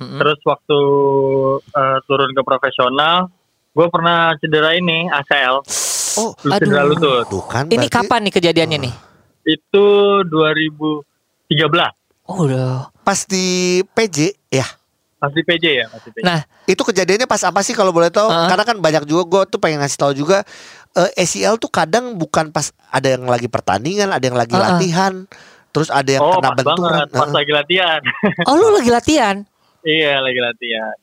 Mm-mm. 0.01 0.19
terus 0.25 0.41
waktu 0.49 0.79
eh, 1.69 1.99
turun 2.09 2.31
ke 2.33 2.43
profesional, 2.45 3.29
gue 3.77 3.87
pernah 3.93 4.33
cedera 4.41 4.73
ini 4.73 5.05
ACL. 5.13 5.61
Oh, 6.17 6.33
Lu 6.47 6.51
cedera 6.57 6.89
Aduh. 6.89 6.97
lutut. 6.97 7.25
tuh 7.29 7.45
kan 7.45 7.69
Ini 7.69 7.77
berarti 7.77 7.93
kapan 7.93 8.21
nih 8.25 8.33
kejadiannya 8.33 8.79
nih? 8.89 8.95
Itu 9.45 9.87
2013. 10.27 11.93
Oh, 12.25 12.49
udah. 12.49 12.89
Pas 13.05 13.21
di 13.29 13.81
PJ 13.93 14.33
ya. 14.49 14.65
Masih 15.21 15.41
PJ 15.45 15.65
ya, 15.65 15.87
masih 15.89 16.11
PJ. 16.13 16.25
Nah, 16.25 16.41
Itu 16.65 16.81
kejadiannya 16.81 17.29
pas 17.29 17.45
apa 17.45 17.61
sih 17.61 17.77
kalau 17.77 17.93
boleh 17.93 18.09
tahu? 18.09 18.29
Heeh. 18.29 18.49
Karena 18.49 18.65
kan 18.65 18.77
banyak 18.81 19.05
juga 19.05 19.23
gue 19.29 19.57
tuh 19.57 19.61
pengen 19.61 19.85
ngasih 19.85 20.01
tahu 20.01 20.13
juga 20.17 20.49
eh, 20.97 21.21
ACL 21.21 21.61
tuh 21.61 21.69
kadang 21.69 22.17
bukan 22.17 22.49
pas 22.49 22.73
ada 22.89 23.13
yang 23.13 23.29
lagi 23.29 23.49
pertandingan, 23.53 24.09
ada 24.09 24.25
yang 24.25 24.37
lagi 24.37 24.57
Heeh. 24.57 24.65
latihan, 24.65 25.13
terus 25.77 25.93
ada 25.93 26.09
yang 26.09 26.25
oh, 26.25 26.41
kena 26.41 26.49
pas 26.53 26.57
benturan. 26.57 27.05
banget, 27.05 27.09
pas 27.13 27.33
lagi 27.37 27.53
latihan. 27.53 28.01
oh 28.49 28.55
lu 28.57 28.69
lagi 28.73 28.91
latihan. 28.93 29.37
iya, 29.85 30.25
lagi 30.25 30.41
latihan. 30.41 30.97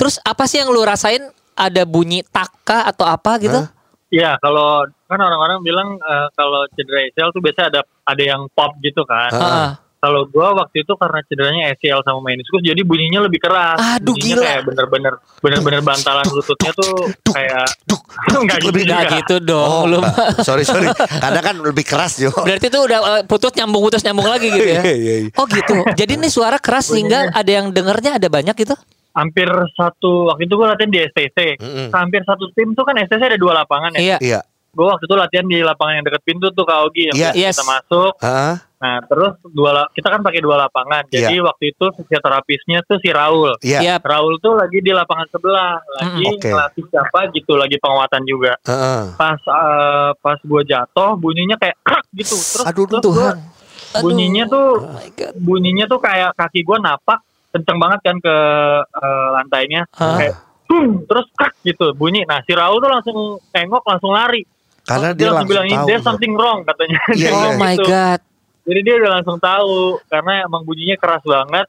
Terus 0.00 0.16
apa 0.24 0.48
sih 0.48 0.64
yang 0.64 0.72
lu 0.72 0.80
rasain? 0.80 1.28
Ada 1.52 1.84
bunyi 1.84 2.24
taka 2.24 2.88
atau 2.88 3.04
apa 3.04 3.36
gitu? 3.36 3.60
Iya, 4.08 4.40
kalau 4.40 4.88
kan 5.12 5.20
orang-orang 5.20 5.60
bilang 5.60 6.00
eh, 6.00 6.26
kalau 6.32 6.64
cedera 6.72 7.04
ACL 7.06 7.30
tuh 7.30 7.42
biasa 7.44 7.68
ada 7.68 7.80
ada 8.08 8.22
yang 8.22 8.48
pop 8.50 8.72
gitu 8.80 9.04
kan. 9.04 9.28
Heeh. 9.28 9.44
Heeh. 9.44 9.70
Kalau 10.02 10.26
gua 10.26 10.50
waktu 10.58 10.82
itu 10.82 10.98
karena 10.98 11.22
cederanya 11.30 11.70
ACL 11.70 12.02
sama 12.02 12.18
meniskus 12.26 12.58
jadi 12.58 12.82
bunyinya 12.82 13.22
lebih 13.22 13.38
keras. 13.38 13.78
Aduh, 13.78 14.18
bunyinya 14.18 14.34
gila. 14.34 14.42
kayak 14.50 14.62
bener-bener 14.66 15.14
bener-bener 15.38 15.78
bantalan 15.78 16.26
lututnya 16.26 16.74
tuh 16.74 17.06
duk, 17.22 17.30
kayak 17.30 17.70
Duk, 17.86 18.02
Nggak 18.42 18.58
gitu 18.58 18.68
lebih. 18.74 18.82
Nggak 18.90 19.04
gitu 19.22 19.34
dong. 19.46 19.62
Oh, 19.62 19.82
lu 19.86 20.02
sorry 20.42 20.66
sorry. 20.66 20.90
Kadang 20.90 21.44
kan 21.46 21.54
lebih 21.62 21.86
keras 21.86 22.18
Jo. 22.18 22.34
Berarti 22.34 22.66
itu 22.66 22.78
udah 22.82 22.98
eh, 22.98 23.22
putus 23.30 23.54
nyambung 23.54 23.78
putus 23.78 24.02
nyambung 24.02 24.26
lagi 24.26 24.50
gitu 24.50 24.74
ya. 24.74 24.82
Iya, 24.90 24.96
iya, 24.98 25.14
iya. 25.22 25.30
Oh 25.38 25.46
gitu. 25.46 25.86
Jadi 25.94 26.18
ini 26.18 26.26
suara 26.26 26.58
keras 26.58 26.90
sehingga 26.90 27.30
ada 27.30 27.50
yang 27.62 27.70
dengernya 27.70 28.18
ada 28.18 28.26
banyak 28.26 28.58
gitu. 28.58 28.74
hampir 29.12 29.44
satu 29.76 30.32
waktu 30.32 30.48
itu 30.48 30.54
gua 30.56 30.72
latihan 30.72 30.88
di 30.88 30.98
STC. 30.98 31.60
Mm-mm. 31.60 31.88
Hampir 31.92 32.24
satu 32.24 32.48
tim 32.56 32.72
tuh 32.72 32.82
kan 32.82 32.96
STC 32.96 33.20
ada 33.20 33.36
dua 33.36 33.52
lapangan 33.60 33.92
ya. 33.94 34.16
Iya. 34.18 34.40
Iya. 34.72 34.80
Gua 34.80 34.96
waktu 34.96 35.04
itu 35.04 35.14
latihan 35.14 35.44
di 35.44 35.58
lapangan 35.60 35.94
yang 35.94 36.06
deket 36.08 36.22
pintu 36.24 36.48
tuh 36.48 36.64
Kak 36.64 36.80
Ogi 36.80 37.02
yang 37.04 37.14
Iya. 37.14 37.28
biasa 37.28 37.36
Yes. 37.38 37.52
kita 37.52 37.64
masuk. 37.68 38.12
Heeh. 38.24 38.54
Nah, 38.82 38.96
terus 39.04 39.32
dua 39.46 39.70
kita 39.92 40.08
kan 40.08 40.20
pakai 40.24 40.40
dua 40.40 40.56
lapangan. 40.58 41.02
Jadi 41.06 41.36
waktu 41.38 41.64
itu 41.70 41.84
fisioterapisnya 41.92 42.78
tuh 42.82 42.96
si 42.98 43.12
Raul. 43.12 43.52
Iya. 43.60 43.78
Iya. 43.78 43.94
Raul 44.00 44.40
tuh 44.40 44.56
lagi 44.56 44.80
di 44.80 44.90
lapangan 44.90 45.28
sebelah, 45.28 45.76
lagi 45.76 46.24
Mm, 46.24 46.34
oke. 46.34 46.48
ngelatih 46.48 46.84
siapa 46.88 47.18
gitu, 47.30 47.52
lagi 47.54 47.76
penguatan 47.76 48.22
juga. 48.24 48.52
Heeh. 48.64 49.02
Pas 49.14 49.36
eh, 49.38 50.10
pas 50.16 50.38
gue 50.40 50.62
jatuh, 50.64 51.10
bunyinya 51.14 51.60
kayak 51.60 51.76
krak 51.84 52.04
gitu. 52.16 52.32
Terus, 52.34 52.64
Aduh, 52.64 52.84
terus 52.88 53.02
Tuhan. 53.04 53.36
gua- 53.36 54.00
bunyinya 54.00 54.44
tuh 54.48 54.68
Oh 54.80 55.04
bunyinya 55.36 55.84
tuh 55.84 56.00
kayak 56.00 56.32
kaki 56.32 56.64
gue 56.64 56.78
napak 56.80 57.20
kenceng 57.52 57.76
banget 57.76 58.00
kan 58.00 58.16
ke 58.18 58.36
eh, 58.88 59.28
lantainya, 59.36 59.84
Hah? 59.92 60.16
kayak 60.16 60.34
terus 61.04 61.28
krak 61.36 61.52
gitu 61.62 61.92
bunyi. 61.92 62.24
Nah 62.24 62.40
si 62.40 62.56
Raul 62.56 62.80
tuh 62.80 62.88
langsung 62.88 63.16
tengok, 63.52 63.84
langsung 63.84 64.10
lari. 64.10 64.40
Karena 64.82 65.08
dia, 65.12 65.20
dia 65.20 65.30
langsung 65.30 65.48
bilang 65.48 65.64
langsung 65.64 65.78
tahu. 65.78 65.88
there's 65.88 66.04
something 66.04 66.32
wrong 66.34 66.58
katanya. 66.62 66.98
Iya, 67.08 67.16
Dia 67.16 67.30
Oh 67.30 67.38
bilang 67.38 67.56
my 67.56 67.74
gitu. 67.74 67.84
god. 67.86 68.20
Jadi 68.62 68.80
dia 68.80 68.94
udah 68.96 69.10
langsung 69.12 69.38
tahu 69.38 69.74
karena 70.06 70.32
emang 70.42 70.62
bunyinya 70.62 70.96
keras 70.96 71.22
banget. 71.22 71.66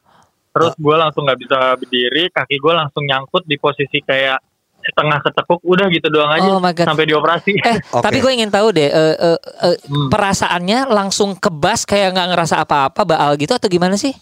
Terus 0.50 0.74
gue 0.76 0.96
langsung 0.96 1.26
nggak 1.26 1.40
bisa 1.40 1.58
berdiri, 1.74 2.24
kaki 2.30 2.56
gue 2.56 2.74
langsung 2.74 3.04
nyangkut 3.04 3.42
di 3.44 3.58
posisi 3.58 3.98
kayak 4.00 4.38
setengah 4.84 5.24
ketekuk 5.24 5.64
udah 5.64 5.88
gitu 5.88 6.12
doang 6.12 6.30
aja 6.30 6.46
Oh 6.46 6.60
my 6.60 6.70
God. 6.70 6.86
sampai 6.86 7.08
dioperasi. 7.08 7.52
Eh, 7.56 7.78
Oke. 7.90 8.04
tapi 8.04 8.18
gue 8.20 8.32
ingin 8.32 8.52
tahu 8.52 8.70
deh, 8.70 8.86
eh, 8.86 9.16
eh, 9.16 9.38
eh, 9.40 9.76
Hmm. 9.88 10.12
perasaannya 10.12 10.86
langsung 10.88 11.34
kebas 11.34 11.88
kayak 11.88 12.14
nggak 12.14 12.30
ngerasa 12.30 12.62
apa-apa, 12.62 13.02
baal 13.02 13.34
gitu 13.34 13.50
atau 13.50 13.66
gimana 13.66 13.96
sih? 13.96 14.14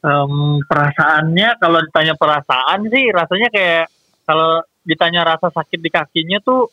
Em, 0.00 0.32
perasaannya 0.64 1.48
kalau 1.56 1.78
ditanya 1.80 2.12
perasaan 2.14 2.88
sih 2.88 3.04
rasanya 3.08 3.48
kayak 3.48 3.84
kalau 4.24 4.60
ditanya 4.82 5.24
rasa 5.26 5.48
sakit 5.48 5.76
di 5.76 5.88
kakinya 5.88 6.40
tuh 6.40 6.68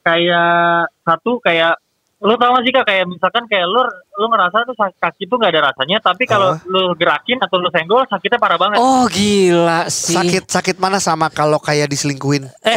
kayak 0.00 0.88
satu 1.04 1.40
kayak 1.40 1.76
lu 2.20 2.36
tau 2.36 2.52
gak 2.52 2.64
sih 2.68 2.72
kak 2.76 2.84
kayak 2.84 3.08
misalkan 3.08 3.44
kayak 3.48 3.64
lu 3.64 3.80
lu 4.20 4.28
ngerasa 4.28 4.68
tuh 4.68 4.76
kaki 4.76 5.24
tuh 5.24 5.40
nggak 5.40 5.56
ada 5.56 5.72
rasanya 5.72 6.04
tapi 6.04 6.28
kalau 6.28 6.52
Hah? 6.52 6.60
lu 6.68 6.92
gerakin 6.92 7.40
atau 7.40 7.56
lu 7.56 7.72
senggol 7.72 8.04
sakitnya 8.04 8.36
parah 8.36 8.60
banget. 8.60 8.76
Oh 8.76 9.08
gila 9.08 9.88
sih. 9.88 10.12
Sakit 10.12 10.44
sakit 10.44 10.76
mana 10.76 11.00
sama 11.00 11.32
kalau 11.32 11.56
kayak 11.56 11.88
diselingkuhin? 11.88 12.44
Eh, 12.60 12.76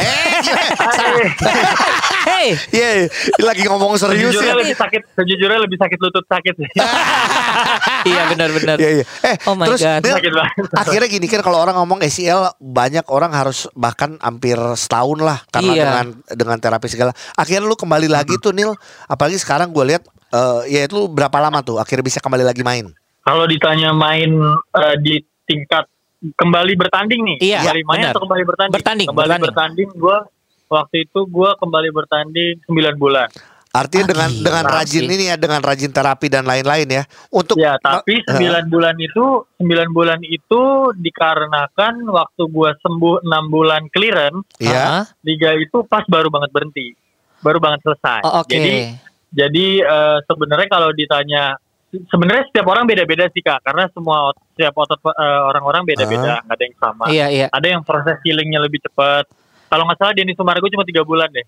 Hey, 2.34 2.48
Iya, 2.70 2.88
lagi 3.38 3.62
ngomong 3.64 3.94
serius 3.94 4.34
Sejujurnya 4.34 4.50
ya. 4.50 4.58
lebih 4.58 4.74
sakit, 4.74 5.02
sejujurnya 5.14 5.58
lebih 5.60 5.78
sakit 5.78 5.98
lutut 5.98 6.24
sakit 6.24 6.54
sih. 6.56 6.68
iya 8.10 8.22
benar-benar. 8.26 8.76
Iya, 8.76 8.90
iya. 8.92 9.04
Eh, 9.22 9.36
Oh 9.44 9.54
my 9.54 9.66
terus 9.66 9.80
God. 9.80 10.02
Nil, 10.02 10.16
sakit 10.18 10.32
banget. 10.32 10.54
akhirnya 10.74 11.08
gini 11.08 11.26
kan 11.26 11.40
kalau 11.40 11.58
orang 11.58 11.76
ngomong 11.76 12.00
ACL 12.00 12.40
banyak 12.56 13.04
orang 13.08 13.30
harus 13.30 13.70
bahkan 13.72 14.18
hampir 14.18 14.56
setahun 14.74 15.18
lah 15.18 15.38
karena 15.48 15.72
Iya. 15.72 15.84
dengan 15.84 16.06
dengan 16.28 16.56
terapi 16.58 16.86
segala. 16.86 17.10
Akhirnya 17.34 17.62
lu 17.62 17.74
kembali 17.74 18.08
lagi 18.08 18.36
tuh 18.36 18.50
Nil, 18.50 18.74
apalagi 19.04 19.36
sekarang 19.36 19.70
gue 19.70 19.84
lihat 19.86 20.02
eh, 20.30 20.60
ya 20.68 20.80
itu 20.84 21.06
berapa 21.06 21.38
lama 21.38 21.60
tuh 21.60 21.78
akhirnya 21.78 22.04
bisa 22.04 22.18
kembali 22.18 22.42
lagi 22.42 22.60
main? 22.60 22.90
Kalau 23.20 23.46
ditanya 23.46 23.90
main 23.90 24.34
eh, 24.74 24.96
di 25.00 25.14
tingkat 25.44 25.86
kembali 26.34 26.72
bertanding 26.74 27.20
nih, 27.22 27.38
Iya, 27.42 27.58
kembali 27.62 27.82
main 27.84 28.00
benar. 28.00 28.12
atau 28.12 28.20
kembali 28.22 28.42
bertanding? 28.44 28.74
Bertanding, 28.74 29.08
Kembali 29.08 29.28
bertanding. 29.28 29.46
bertanding, 29.46 29.88
gue 29.94 30.16
waktu 30.66 31.04
itu 31.04 31.20
gue 31.26 31.50
kembali 31.58 31.88
bertanding 31.92 32.54
9 32.64 32.96
bulan. 32.96 33.28
Artinya 33.74 34.06
Ah, 34.06 34.10
dengan 34.14 34.30
dengan 34.38 34.64
rajin 34.70 35.02
ini 35.02 35.24
ya 35.26 35.34
dengan 35.34 35.58
rajin 35.58 35.90
terapi 35.90 36.30
dan 36.30 36.46
lain-lain 36.46 36.86
ya. 36.86 37.02
Untuk 37.26 37.58
Ya, 37.58 37.74
tapi 37.82 38.22
Eh, 38.22 38.38
9 38.38 38.70
bulan 38.70 38.94
itu 39.02 39.42
9 39.58 39.90
bulan 39.90 40.22
itu 40.22 40.62
dikarenakan 40.94 42.06
waktu 42.06 42.42
gue 42.46 42.70
sembuh 42.78 43.26
6 43.26 43.44
bulan 43.50 43.82
clearance, 43.90 44.46
ya. 44.62 45.10
Liga 45.26 45.58
itu 45.58 45.82
pas 45.90 46.06
baru 46.06 46.30
banget 46.30 46.54
berhenti. 46.54 46.94
Baru 47.42 47.58
banget 47.58 47.82
selesai. 47.82 48.22
Oh, 48.22 48.46
oke. 48.46 48.50
Jadi 48.50 48.94
Jadi 49.34 49.82
eh, 49.82 50.18
sebenarnya 50.30 50.68
kalau 50.70 50.94
ditanya 50.94 51.58
sebenarnya 52.06 52.46
setiap 52.46 52.70
orang 52.70 52.86
beda-beda 52.86 53.26
sih 53.34 53.42
kak 53.42 53.66
karena 53.66 53.90
semua 53.90 54.30
ot- 54.30 54.38
setiap 54.54 54.78
otot 54.78 55.02
eh, 55.02 55.40
orang-orang 55.50 55.82
beda-beda 55.82 56.38
nggak 56.46 56.54
ada 56.54 56.62
yang 56.62 56.76
sama. 56.78 57.04
Iya 57.10 57.26
iya. 57.34 57.46
Ada 57.50 57.66
yang 57.66 57.82
proses 57.82 58.22
healingnya 58.22 58.62
lebih 58.62 58.78
cepat. 58.86 59.26
Kalau 59.74 59.84
nggak 59.84 59.98
salah 59.98 60.14
Denny 60.14 60.32
Sumargo 60.32 60.70
cuma 60.70 60.86
tiga 60.86 61.02
bulan 61.02 61.26
deh. 61.28 61.42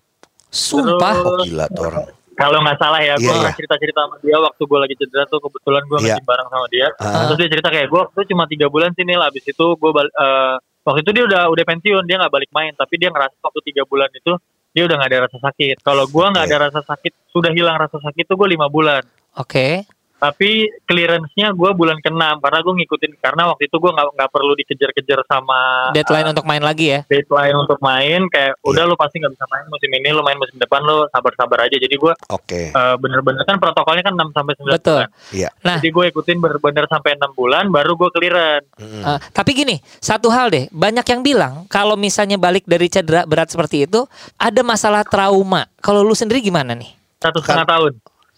Sumpah. 0.51 1.15
Oh 1.17 1.39
gila 1.39 1.65
tuh 1.71 1.87
orang. 1.87 2.11
Kalau 2.35 2.59
nggak 2.61 2.77
salah 2.77 2.99
ya, 2.99 3.15
gue 3.15 3.23
Iya, 3.23 3.33
pernah 3.33 3.49
iya. 3.49 3.57
cerita-cerita 3.57 3.99
sama 4.03 4.15
dia 4.19 4.37
waktu 4.37 4.61
gue 4.61 4.77
lagi 4.77 4.93
cedera 4.93 5.23
tuh 5.25 5.39
kebetulan 5.39 5.83
gue 5.83 5.97
Iya. 6.03 6.15
nge 6.19 6.27
bareng 6.27 6.49
sama 6.51 6.67
dia. 6.67 6.87
Ah. 6.99 7.25
Terus 7.25 7.37
dia 7.39 7.49
cerita 7.49 7.69
kayak 7.71 7.87
gue 7.87 7.99
waktu 8.03 8.19
cuma 8.29 8.43
tiga 8.45 8.67
bulan 8.67 8.91
sih 8.93 9.01
Nil. 9.01 9.23
Abis 9.23 9.47
itu 9.47 9.65
gue 9.73 9.91
bal- 9.95 10.11
eh, 10.11 10.55
waktu 10.83 10.99
itu 11.01 11.11
dia 11.15 11.23
udah 11.25 11.41
udah 11.49 11.63
pensiun 11.65 12.03
dia 12.03 12.15
nggak 12.19 12.29
balik 12.29 12.51
main. 12.51 12.75
Tapi 12.75 12.93
dia 12.99 13.09
ngerasa 13.09 13.33
waktu 13.39 13.59
tiga 13.65 13.87
bulan 13.87 14.11
itu 14.11 14.35
dia 14.69 14.83
udah 14.85 14.95
nggak 14.99 15.09
ada 15.09 15.19
rasa 15.25 15.37
sakit. 15.41 15.75
Kalau 15.81 16.05
gue 16.05 16.25
nggak 16.27 16.45
Oke. 16.45 16.51
ada 16.51 16.57
rasa 16.69 16.81
sakit, 16.83 17.13
sudah 17.31 17.49
hilang 17.49 17.79
rasa 17.79 17.97
sakit 17.97 18.23
tuh 18.27 18.35
gue 18.35 18.49
lima 18.53 18.69
bulan. 18.69 19.01
Oke. 19.33 19.81
Tapi 20.17 20.65
clearance-nya 20.89 21.53
gue 21.53 21.71
bulan 21.77 22.01
ke-6 22.01 22.41
karena 22.41 22.59
gue 22.65 22.73
ngikutin 22.81 23.11
karena 23.21 23.43
waktu 23.53 23.69
itu 23.69 23.77
gue 23.77 23.91
nggak 23.93 24.07
nggak 24.17 24.29
perlu 24.33 24.53
dikejar-kejar 24.57 25.21
sama 25.29 25.93
Deadline 25.93 26.33
untuk 26.33 26.45
main 26.49 26.63
lagi 26.65 26.89
ya. 26.89 26.99
deadline 27.05 27.53
untuk 27.53 27.77
main 27.79 28.25
kayak 28.27 28.57
udah 28.65 28.83
lu 28.89 28.97
pasti 28.97 29.21
nggak 29.21 29.33
bisa 29.37 29.45
main 29.45 29.65
musim 29.69 29.89
ini 29.93 30.09
lu 30.09 30.25
main 30.25 30.37
musim 30.41 30.57
depan 30.57 30.81
lu 30.81 31.05
sabar-sabar 31.13 31.69
aja 31.69 31.77
jadi 31.77 31.93
gue 31.93 32.13
Oke. 32.33 32.73
eh, 32.73 32.95
bener-bener 32.97 33.45
kan 33.45 33.61
protokolnya 33.61 34.01
kan 34.01 34.17
6 34.17 34.33
sampai 34.33 34.53
9 34.57 34.73
Betul. 34.73 35.01
bulan 35.05 35.09
Iya. 35.29 35.49
Nah. 35.61 35.77
jadi 35.77 35.89
gue 35.93 36.05
ikutin 36.09 36.37
bener-bener 36.41 36.85
sampai 36.89 37.13
6 37.13 37.37
bulan 37.37 37.69
baru 37.69 37.93
gue 37.93 38.09
clearance 38.09 38.67
Mm-mm. 38.81 39.03
Eh, 39.05 39.19
tapi 39.31 39.53
gini, 39.53 39.77
satu 40.01 40.33
hal 40.33 40.49
deh, 40.49 40.65
banyak 40.73 41.05
yang 41.05 41.21
bilang 41.21 41.53
kalau 41.69 41.93
misalnya 41.93 42.35
balik 42.35 42.65
dari 42.65 42.89
cedera 42.89 43.23
berat 43.23 43.53
seperti 43.53 43.85
itu, 43.85 44.03
ada 44.35 44.61
masalah 44.65 45.05
trauma. 45.05 45.69
Kalau 45.79 46.01
lu 46.01 46.17
sendiri 46.17 46.41
gimana 46.41 46.73
nih? 46.73 46.89
satu 47.17 47.41
setengah 47.41 47.65
tahun 47.65 47.93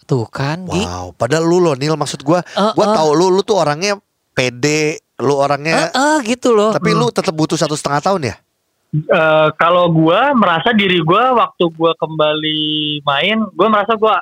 Tuh 0.10 0.26
kan, 0.26 0.66
Gi. 0.66 0.82
Wow, 0.82 1.14
padahal 1.14 1.46
lu 1.46 1.62
loh 1.62 1.74
Nil 1.74 1.94
maksud 1.94 2.20
gua, 2.22 2.42
Eh, 2.42 2.72
gua 2.74 2.86
eh. 2.88 2.96
tahu 2.96 3.10
lu 3.14 3.30
lu 3.30 3.42
tuh 3.42 3.56
orangnya 3.56 3.94
pede, 4.32 4.98
lu 5.20 5.38
orangnya 5.38 5.88
Eh, 5.88 5.94
eh, 5.94 6.18
gitu 6.28 6.50
loh. 6.52 6.74
tapi 6.74 6.92
lu 6.92 7.08
tetap 7.10 7.32
butuh 7.32 7.54
satu 7.56 7.74
setengah 7.74 8.02
tahun 8.02 8.22
ya? 8.26 8.36
Eh, 8.90 9.48
kalau 9.54 9.86
gue 9.88 10.20
merasa 10.34 10.74
diri 10.74 10.98
gue 10.98 11.24
waktu 11.30 11.62
gue 11.62 11.92
kembali 11.94 12.62
main 13.04 13.38
gue 13.48 13.68
merasa 13.68 13.94
gue 13.94 14.16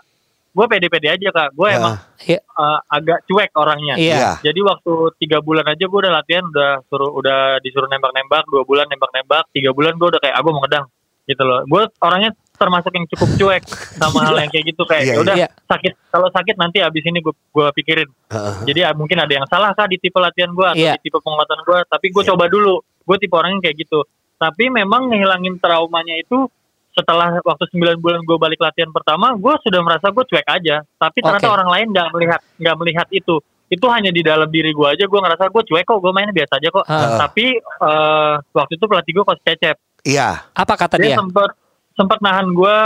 gue 0.51 0.65
pede-pede 0.67 1.07
aja 1.07 1.27
kak 1.29 1.49
gue 1.53 1.69
Ya. 1.69 1.77
emang 1.77 1.95
Iya. 2.19 2.39
eh, 2.43 2.79
agak 2.89 3.23
cuek 3.23 3.55
orangnya 3.55 3.95
Iya. 3.95 4.11
Iya. 4.11 4.31
Jadi 4.43 4.59
waktu 4.61 4.91
tiga 5.17 5.39
bulan 5.39 5.63
aja 5.63 5.87
gue 5.87 5.99
udah 6.01 6.11
latihan 6.11 6.43
udah 6.43 6.83
suruh 6.83 7.15
udah 7.15 7.61
disuruh 7.61 7.87
nembak-nembak 7.87 8.43
dua 8.45 8.67
bulan 8.67 8.91
nembak-nembak 8.91 9.47
tiga 9.49 9.71
bulan 9.71 9.95
gue 9.95 10.07
udah 10.09 10.19
kayak 10.19 10.35
aku 10.35 10.51
mau 10.51 10.59
ngedang 10.59 10.85
gitu 11.23 11.43
loh. 11.43 11.59
Gue 11.63 11.81
orangnya 11.97 12.31
termasuk 12.57 12.91
yang 12.91 13.05
cukup 13.13 13.29
cuek 13.37 13.63
sama 13.95 14.25
hal 14.25 14.35
yang 14.41 14.49
kayak 14.49 14.65
gitu 14.73 14.83
kayak 14.89 15.03
ya 15.05 15.15
udah 15.21 15.35
iya. 15.37 15.47
sakit 15.69 15.93
kalau 16.09 16.27
sakit 16.33 16.55
nanti 16.57 16.81
abis 16.81 17.03
ini 17.05 17.21
gue 17.21 17.33
gue 17.33 17.67
pikirin. 17.77 18.09
Heeh. 18.33 18.55
Jadi 18.65 18.79
ya, 18.83 18.89
mungkin 18.97 19.17
ada 19.21 19.29
yang 19.29 19.45
salah 19.45 19.71
kah 19.77 19.85
di 19.85 20.01
tipe 20.01 20.17
latihan 20.17 20.49
gue 20.51 20.65
atau 20.65 20.81
Iya. 20.81 20.97
di 20.97 21.07
tipe 21.07 21.17
penguatan 21.21 21.61
gue. 21.61 21.79
Tapi 21.85 22.05
gue 22.09 22.23
Iya. 22.25 22.29
coba 22.33 22.45
dulu. 22.49 22.81
Gue 23.05 23.17
tipe 23.21 23.33
orang 23.37 23.57
yang 23.57 23.63
kayak 23.63 23.77
gitu. 23.85 24.01
Tapi 24.37 24.69
memang 24.69 25.09
ngehilangin 25.13 25.61
traumanya 25.61 26.17
itu 26.17 26.49
setelah 26.97 27.37
waktu 27.45 27.69
9 27.77 28.01
bulan 28.01 28.25
gue 28.25 28.37
balik 28.41 28.57
latihan 28.57 28.89
pertama, 28.89 29.37
gue 29.37 29.53
sudah 29.61 29.81
merasa 29.85 30.09
gue 30.09 30.25
cuek 30.25 30.47
aja. 30.49 30.81
Tapi 30.97 31.17
ternyata 31.21 31.47
Oke. 31.47 31.55
orang 31.61 31.69
lain 31.69 31.87
nggak 31.93 32.09
melihat 32.17 32.41
nggak 32.57 32.75
melihat 32.81 33.07
itu. 33.13 33.37
Itu 33.67 33.85
hanya 33.93 34.09
di 34.09 34.25
dalam 34.25 34.49
diri 34.49 34.73
gue 34.73 34.87
aja. 34.87 35.05
Gue 35.05 35.19
ngerasa 35.21 35.53
gue 35.53 35.63
cuek 35.69 35.85
kok. 35.85 35.99
Gue 36.01 36.11
mainnya 36.15 36.33
biasa 36.33 36.57
aja 36.57 36.69
kok. 36.73 36.85
Ah. 36.89 37.21
Tapi 37.21 37.61
eh, 37.61 38.33
waktu 38.49 38.73
itu 38.81 38.85
pelatih 38.89 39.13
gue 39.13 39.25
coach 39.27 39.43
Cecep. 39.45 39.77
Iya. 40.07 40.47
Apa 40.55 40.73
kata 40.73 40.95
Dia 40.97 41.13
dia? 41.13 41.17
sempat 41.19 41.51
sempat 41.97 42.21
nahan 42.21 42.47
gue 42.47 42.77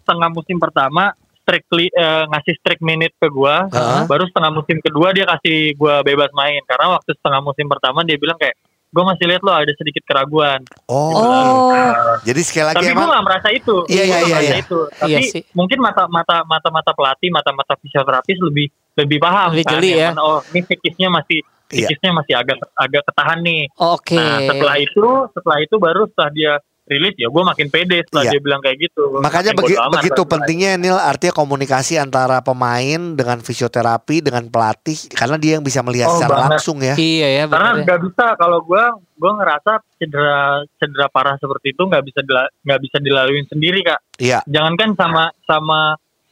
setengah 0.00 0.28
musim 0.30 0.56
pertama 0.56 1.12
strictly 1.36 1.90
eh, 1.90 2.24
ngasih 2.24 2.54
strict 2.56 2.80
minute 2.80 3.12
ke 3.12 3.26
gue 3.26 3.56
Heeh. 3.68 4.02
baru 4.06 4.24
setengah 4.24 4.50
musim 4.52 4.78
kedua 4.78 5.10
dia 5.10 5.26
kasih 5.26 5.74
gue 5.74 5.94
bebas 6.02 6.30
main 6.32 6.62
karena 6.62 6.94
waktu 6.94 7.12
setengah 7.12 7.42
musim 7.42 7.66
pertama 7.66 8.02
dia 8.02 8.14
bilang 8.14 8.38
kayak 8.38 8.54
gue 8.88 9.02
masih 9.02 9.24
lihat 9.24 9.40
lo 9.40 9.50
ada 9.50 9.72
sedikit 9.72 10.04
keraguan 10.04 10.62
Oh. 10.84 11.16
Oh, 11.16 12.14
Jadi 12.22 12.40
sekali 12.40 12.66
lagi 12.68 12.76
tapi 12.78 12.92
gue 12.92 13.06
gak 13.08 13.24
merasa 13.24 13.48
itu 13.50 13.76
Iya, 13.88 14.02
iya, 14.04 14.18
iya, 14.20 14.36
merasa 14.36 14.44
iya. 14.46 14.56
itu 14.60 14.78
tapi 14.92 15.10
Iya 15.10 15.18
sih. 15.26 15.42
mungkin 15.50 15.78
mata 15.80 16.04
mata 16.06 16.44
mata 16.44 16.68
mata 16.68 16.90
pelatih 16.92 17.28
mata 17.28 17.50
mata 17.50 17.74
fisioterapis 17.74 18.38
lebih 18.38 18.68
lebih 18.94 19.18
paham 19.18 19.50
Lebih 19.50 19.64
kan, 19.64 19.72
jeli 19.74 19.90
ya. 19.96 20.08
mana, 20.12 20.22
oh 20.22 20.38
ini 20.48 20.60
psikisnya 20.62 21.08
masih 21.10 21.40
Iya. 21.72 21.88
psikisnya 21.88 22.10
masih 22.12 22.34
agak 22.36 22.56
agak 22.76 23.02
ketahan 23.02 23.38
nih 23.40 23.62
oke. 23.74 24.12
nah 24.12 24.36
setelah 24.44 24.76
itu 24.76 25.06
setelah 25.32 25.58
itu 25.58 25.74
baru 25.76 26.02
setelah 26.06 26.30
dia 26.30 26.52
rilis 26.92 27.16
ya 27.16 27.26
gue 27.26 27.42
makin 27.42 27.66
pede 27.66 28.04
setelah 28.04 28.22
Iya. 28.22 28.32
dia 28.32 28.40
bilang 28.42 28.60
kayak 28.60 28.78
gitu 28.78 29.02
Makanya 29.16 29.52
begi- 29.52 29.78
amat 29.78 29.94
begitu 29.96 30.22
pentingnya 30.22 30.70
Nil 30.76 30.94
artinya 30.94 31.32
komunikasi 31.32 31.96
antara 31.96 32.38
pemain 32.38 33.00
dengan 33.10 33.38
fisioterapi 33.38 34.20
dengan 34.20 34.44
pelatih 34.46 35.08
karena 35.10 35.36
dia 35.36 35.56
yang 35.56 35.64
bisa 35.64 35.80
melihat 35.80 36.06
Oh, 36.06 36.14
secara 36.14 36.36
banget. 36.36 36.50
langsung 36.52 36.78
ya. 36.78 36.94
Iya 36.94 37.28
ya, 37.32 37.44
karena 37.46 37.70
ya. 37.72 37.82
nggak 37.82 38.00
bisa 38.02 38.26
kalau 38.34 38.58
gue 38.60 38.84
gue 39.14 39.32
ngerasa 39.32 39.72
cedera 39.96 40.40
cedera 40.76 41.06
parah 41.08 41.34
seperti 41.34 41.72
itu 41.72 41.82
nggak 41.82 42.02
bisa 42.02 42.20
nggak 42.60 42.80
bisa 42.80 42.96
dilaluin 42.98 43.46
sendiri 43.46 43.80
kak 43.82 44.00
Iya. 44.18 44.44
jangankan 44.44 44.92
sama 44.94 45.22
sama 45.42 45.80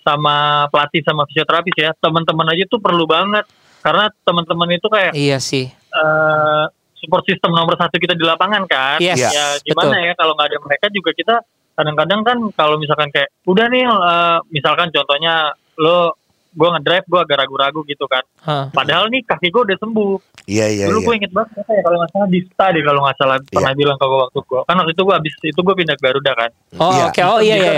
sama 0.00 0.36
pelatih 0.68 1.00
sama 1.00 1.24
fisioterapis 1.24 1.74
ya 1.74 1.90
teman-teman 1.94 2.48
aja 2.48 2.64
tuh 2.66 2.78
perlu 2.78 3.04
banget 3.04 3.44
karena 3.80 4.12
teman-teman 4.20 4.68
itu 4.70 4.86
kayak 4.86 5.12
Iya 5.12 5.38
sih. 5.38 5.68
eh, 5.70 6.64
support 7.00 7.24
system 7.24 7.50
nomor 7.50 7.74
satu 7.74 7.96
kita 7.96 8.12
di 8.12 8.22
lapangan 8.22 8.64
kan 8.64 8.98
Yes, 8.98 9.18
Iya. 9.18 9.30
ya 9.30 9.46
gimana 9.62 9.96
ya 9.98 10.12
kalau 10.14 10.32
nggak 10.32 10.48
ada 10.48 10.58
mereka 10.60 10.86
juga 10.88 11.10
kita 11.12 11.34
kadang-kadang 11.72 12.20
kan 12.22 12.38
kalau 12.52 12.76
misalkan 12.76 13.08
kayak 13.08 13.32
udah 13.44 13.66
nih 13.66 13.84
eh, 13.84 14.38
misalkan 14.48 14.88
contohnya 14.88 15.50
lo 15.76 16.14
gue 16.50 16.66
ngedrive 16.68 17.06
gue 17.06 17.20
agak 17.20 17.36
ragu-ragu 17.38 17.80
gitu 17.84 18.04
kan 18.04 18.26
Hah. 18.42 18.66
padahal 18.70 19.06
nih 19.06 19.22
kaki 19.22 19.48
gue 19.48 19.62
udah 19.64 19.78
sembuh 19.78 20.12
Iya 20.44 20.66
iya 20.68 20.84
dulu 20.90 20.98
iya. 20.98 21.06
gue 21.06 21.14
inget 21.16 21.32
banget 21.32 21.50
apa 21.56 21.70
ya 21.70 21.80
kalau 21.80 21.96
nggak 21.96 22.10
salah 22.10 22.28
Dista 22.28 22.64
deh 22.68 22.82
kalau 22.82 23.00
nggak 23.00 23.16
salah 23.16 23.36
pernah 23.44 23.72
bilang 23.72 23.96
ke 23.96 24.04
gue 24.04 24.18
waktu 24.20 24.38
gue 24.42 24.60
kan 24.60 24.74
waktu 24.76 24.92
itu 24.92 25.02
gue 25.02 25.14
abis 25.16 25.34
itu 25.46 25.60
gue 25.60 25.74
pindah 25.76 25.94
ke 25.94 26.02
Garuda 26.02 26.32
kan 26.34 26.50
Oh, 26.76 26.90
Iya. 26.90 27.04
oke. 27.06 27.20
Oh, 27.24 27.38
iya 27.38 27.54
iya. 27.56 27.72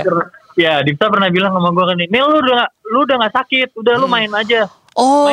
ya 0.55 0.73
Dista 0.81 1.05
pernah 1.07 1.29
bilang 1.29 1.53
sama 1.53 1.69
gue 1.69 1.85
kan 1.85 1.95
nih 1.95 2.07
lu 2.19 2.35
udah 2.39 2.61
lu 2.87 2.97
udah 2.99 3.15
nggak 3.19 3.33
sakit 3.35 3.69
udah 3.73 3.93
lu 3.95 4.05
Hmm. 4.05 4.09
aja 4.09 4.17
main 4.19 4.31
aja 4.35 4.61
Oh. 4.95 5.25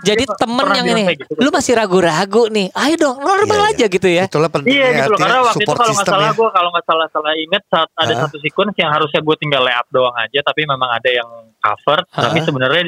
Jadi 0.00 0.24
Dia 0.24 0.36
temen 0.36 0.60
pernah 0.60 0.76
yang 0.76 0.88
ini, 0.92 1.02
gitu. 1.14 1.32
lu 1.34 1.48
masih 1.48 1.72
ragu-ragu 1.72 2.42
nih. 2.48 2.68
Ayo 2.70 2.94
dong, 2.96 3.16
normal 3.16 3.48
Iya, 3.48 3.64
iya. 3.64 3.74
aja 3.74 3.86
gitu 3.88 4.08
ya. 4.08 4.24
Itulah 4.24 4.48
pentingnya 4.48 4.76
Iya 4.78 4.88
gitu 4.98 5.10
loh 5.10 5.18
karena 5.18 5.38
waktu 5.40 5.48
itu 5.54 5.64
support 5.64 5.76
kalau 5.78 5.88
nggak 5.88 5.96
system 5.96 6.12
salah 6.14 6.26
ya. 6.26 6.36
gue 6.36 6.48
kalau 6.50 6.68
nggak 6.70 6.86
salah 6.86 7.06
salah 7.08 7.32
inget 7.34 7.62
saat 7.66 7.88
ada 7.94 8.12
Hah? 8.12 8.20
satu 8.24 8.36
sequence 8.38 8.76
yang 8.76 8.90
harusnya 8.90 9.20
gue 9.20 9.36
tinggal 9.36 9.62
lay 9.62 9.72
up 9.72 9.86
doang 9.88 10.14
aja 10.14 10.40
tapi 10.42 10.60
memang 10.62 10.90
ada 10.90 11.10
yang 11.10 11.28
cover 11.56 11.98
Hah? 12.04 12.22
tapi 12.24 12.38
sebenarnya 12.40 12.82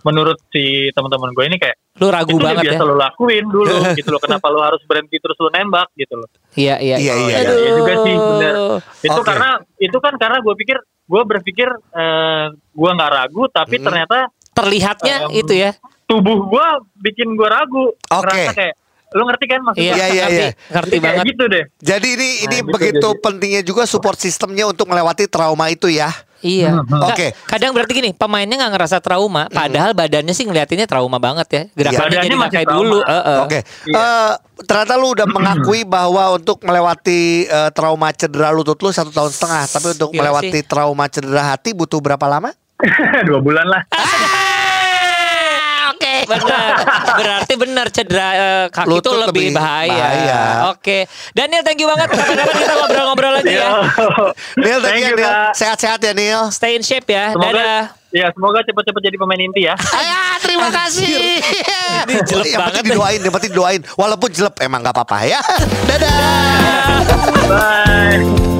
menurut 0.00 0.40
si 0.48 0.64
teman-teman 0.90 1.30
gue 1.30 1.44
ini 1.44 1.56
kayak 1.56 1.76
Lu 1.96 2.08
ragu 2.08 2.32
itu 2.32 2.40
banget 2.40 2.64
ya. 2.64 2.72
biasa 2.72 2.82
lo 2.82 2.94
lakuin 2.96 3.44
dulu 3.46 3.68
gitu 3.98 4.08
loh. 4.08 4.18
Kenapa 4.18 4.46
lo 4.48 4.60
harus 4.60 4.80
berhenti 4.82 5.16
terus 5.16 5.36
lo 5.36 5.48
nembak 5.48 5.92
gitu 5.94 6.16
loh. 6.16 6.28
Iya, 6.52 6.80
iya. 6.80 6.96
Iya, 6.96 7.14
iya, 7.20 7.36
Aduh. 7.44 7.54
iya 7.54 7.70
juga 7.76 7.94
sih, 8.00 8.14
bener. 8.16 8.54
Itu 8.98 9.14
Oke. 9.14 9.28
karena 9.28 9.50
itu 9.76 9.98
kan 10.00 10.14
karena 10.16 10.40
gue 10.40 10.54
pikir 10.56 10.76
gue 10.80 11.22
berpikir 11.22 11.68
eh, 11.92 12.46
gue 12.50 12.90
nggak 12.90 13.10
ragu 13.12 13.44
tapi 13.46 13.76
Hmm. 13.76 13.84
ternyata 13.84 14.18
Terlihatnya 14.60 15.16
Em, 15.26 15.40
itu 15.40 15.54
ya. 15.54 15.70
tubuh 16.04 16.44
gue 16.44 16.66
bikin 17.00 17.32
gue 17.32 17.46
ragu. 17.46 17.92
Oke. 17.92 18.24
Ngerasa 18.26 18.52
kayak 18.52 18.74
lu 19.10 19.22
ngerti 19.24 19.44
kan 19.44 19.60
maksudnya? 19.60 19.90
Iya, 19.90 20.06
iya, 20.06 20.22
ngerti, 20.22 20.36
iya. 20.36 20.50
ngerti 20.70 20.90
Jadi 20.92 21.02
banget. 21.02 21.24
gitu 21.26 21.44
deh. 21.46 21.64
Jadi 21.80 22.08
ini 22.10 22.28
ini 22.40 22.46
Nah, 22.46 22.54
gitu 22.60 22.70
begitu 22.70 23.08
jadi. 23.08 23.20
pentingnya 23.20 23.62
juga 23.62 23.82
support 23.84 24.16
sistemnya 24.16 24.64
untuk 24.64 24.86
melewati 24.86 25.26
trauma 25.26 25.66
itu 25.66 25.86
ya. 25.86 26.10
Iya. 26.40 26.72
Hmm, 26.72 26.88
Nggak, 26.88 27.08
Oke. 27.10 27.26
Kadang 27.44 27.70
berarti 27.74 27.92
gini, 27.92 28.10
pemainnya 28.12 28.56
nggak 28.56 28.72
ngerasa 28.72 28.96
trauma, 28.98 29.44
padahal 29.46 29.92
badannya 29.92 30.30
sih 30.30 30.42
ngeliatinnya 30.42 30.86
trauma 30.86 31.18
banget 31.18 31.48
ya. 31.48 31.62
Gerakannya 31.70 32.00
Badannya 32.06 32.24
jadi 32.24 32.36
masih 32.38 32.54
kayak 32.54 32.64
trauma. 32.64 32.80
dulu. 32.80 32.98
Heeh. 33.02 33.38
Oke. 33.40 33.58
Iya. 33.84 33.94
Eh, 33.94 34.32
ternyata 34.62 34.92
lu 34.94 35.06
udah 35.10 35.26
mengakui 35.26 35.80
bahwa 35.84 36.24
untuk 36.32 36.56
melewati 36.62 37.20
eh, 37.44 37.70
trauma 37.70 38.08
cedera 38.10 38.48
lutut 38.50 38.78
lu 38.78 38.88
satu 38.88 39.10
tahun 39.10 39.28
setengah, 39.28 39.62
tapi 39.68 39.86
untuk 39.92 40.10
Gila 40.10 40.18
melewati 40.22 40.48
sih. 40.54 40.64
trauma 40.64 41.04
cedera 41.06 41.42
hati 41.50 41.70
butuh 41.70 41.98
berapa 41.98 42.24
lama? 42.24 42.56
Dua 43.28 43.38
bulan 43.38 43.66
lah. 43.66 43.82
Oke, 46.00 46.16
benar. 46.24 46.72
Berarti 47.20 47.52
benar 47.60 47.86
cedera 47.92 48.28
eh, 48.32 48.64
kaki 48.72 48.88
itu 48.88 48.88
Lutut 48.88 49.20
lebih, 49.28 49.52
lebih 49.52 49.60
bahaya. 49.60 49.92
bahaya. 49.92 50.40
Oke. 50.72 51.04
Daniel, 51.36 51.60
thank 51.60 51.76
you 51.76 51.84
banget. 51.84 52.08
Kapan-kapan 52.08 52.56
kita 52.56 52.74
ngobrol-ngobrol 52.74 53.32
lagi 53.36 53.52
ya. 53.52 53.68
Neil, 54.56 54.80
thank 54.80 54.96
Thank 54.96 55.04
you, 55.06 55.16
Neil. 55.20 55.32
Sehat-sehat 55.52 56.00
ya, 56.00 56.12
Neil. 56.16 56.48
Stay 56.48 56.72
in 56.72 56.80
shape 56.80 57.04
ya. 57.04 57.36
Semoga 57.36 57.52
Dadah. 57.52 57.82
ya 58.10 58.26
semoga 58.32 58.58
cepet-cepet 58.64 59.02
jadi 59.06 59.16
pemain 59.20 59.38
inti 59.38 59.68
ya. 59.68 59.76
Ayah, 60.00 60.40
terima 60.40 60.68
kasih. 60.72 61.12
Ini 62.08 62.14
jelek 62.24 62.48
yang 62.48 62.64
banget 62.64 62.82
didoain, 62.88 63.20
yang 63.20 63.34
penting 63.36 63.52
didoain. 63.52 63.80
Walaupun 63.94 64.28
jelek 64.32 64.56
emang 64.64 64.80
gak 64.80 64.96
apa-apa 64.96 65.28
ya. 65.28 65.40
Dadah. 65.84 67.04
Bye. 67.44 68.59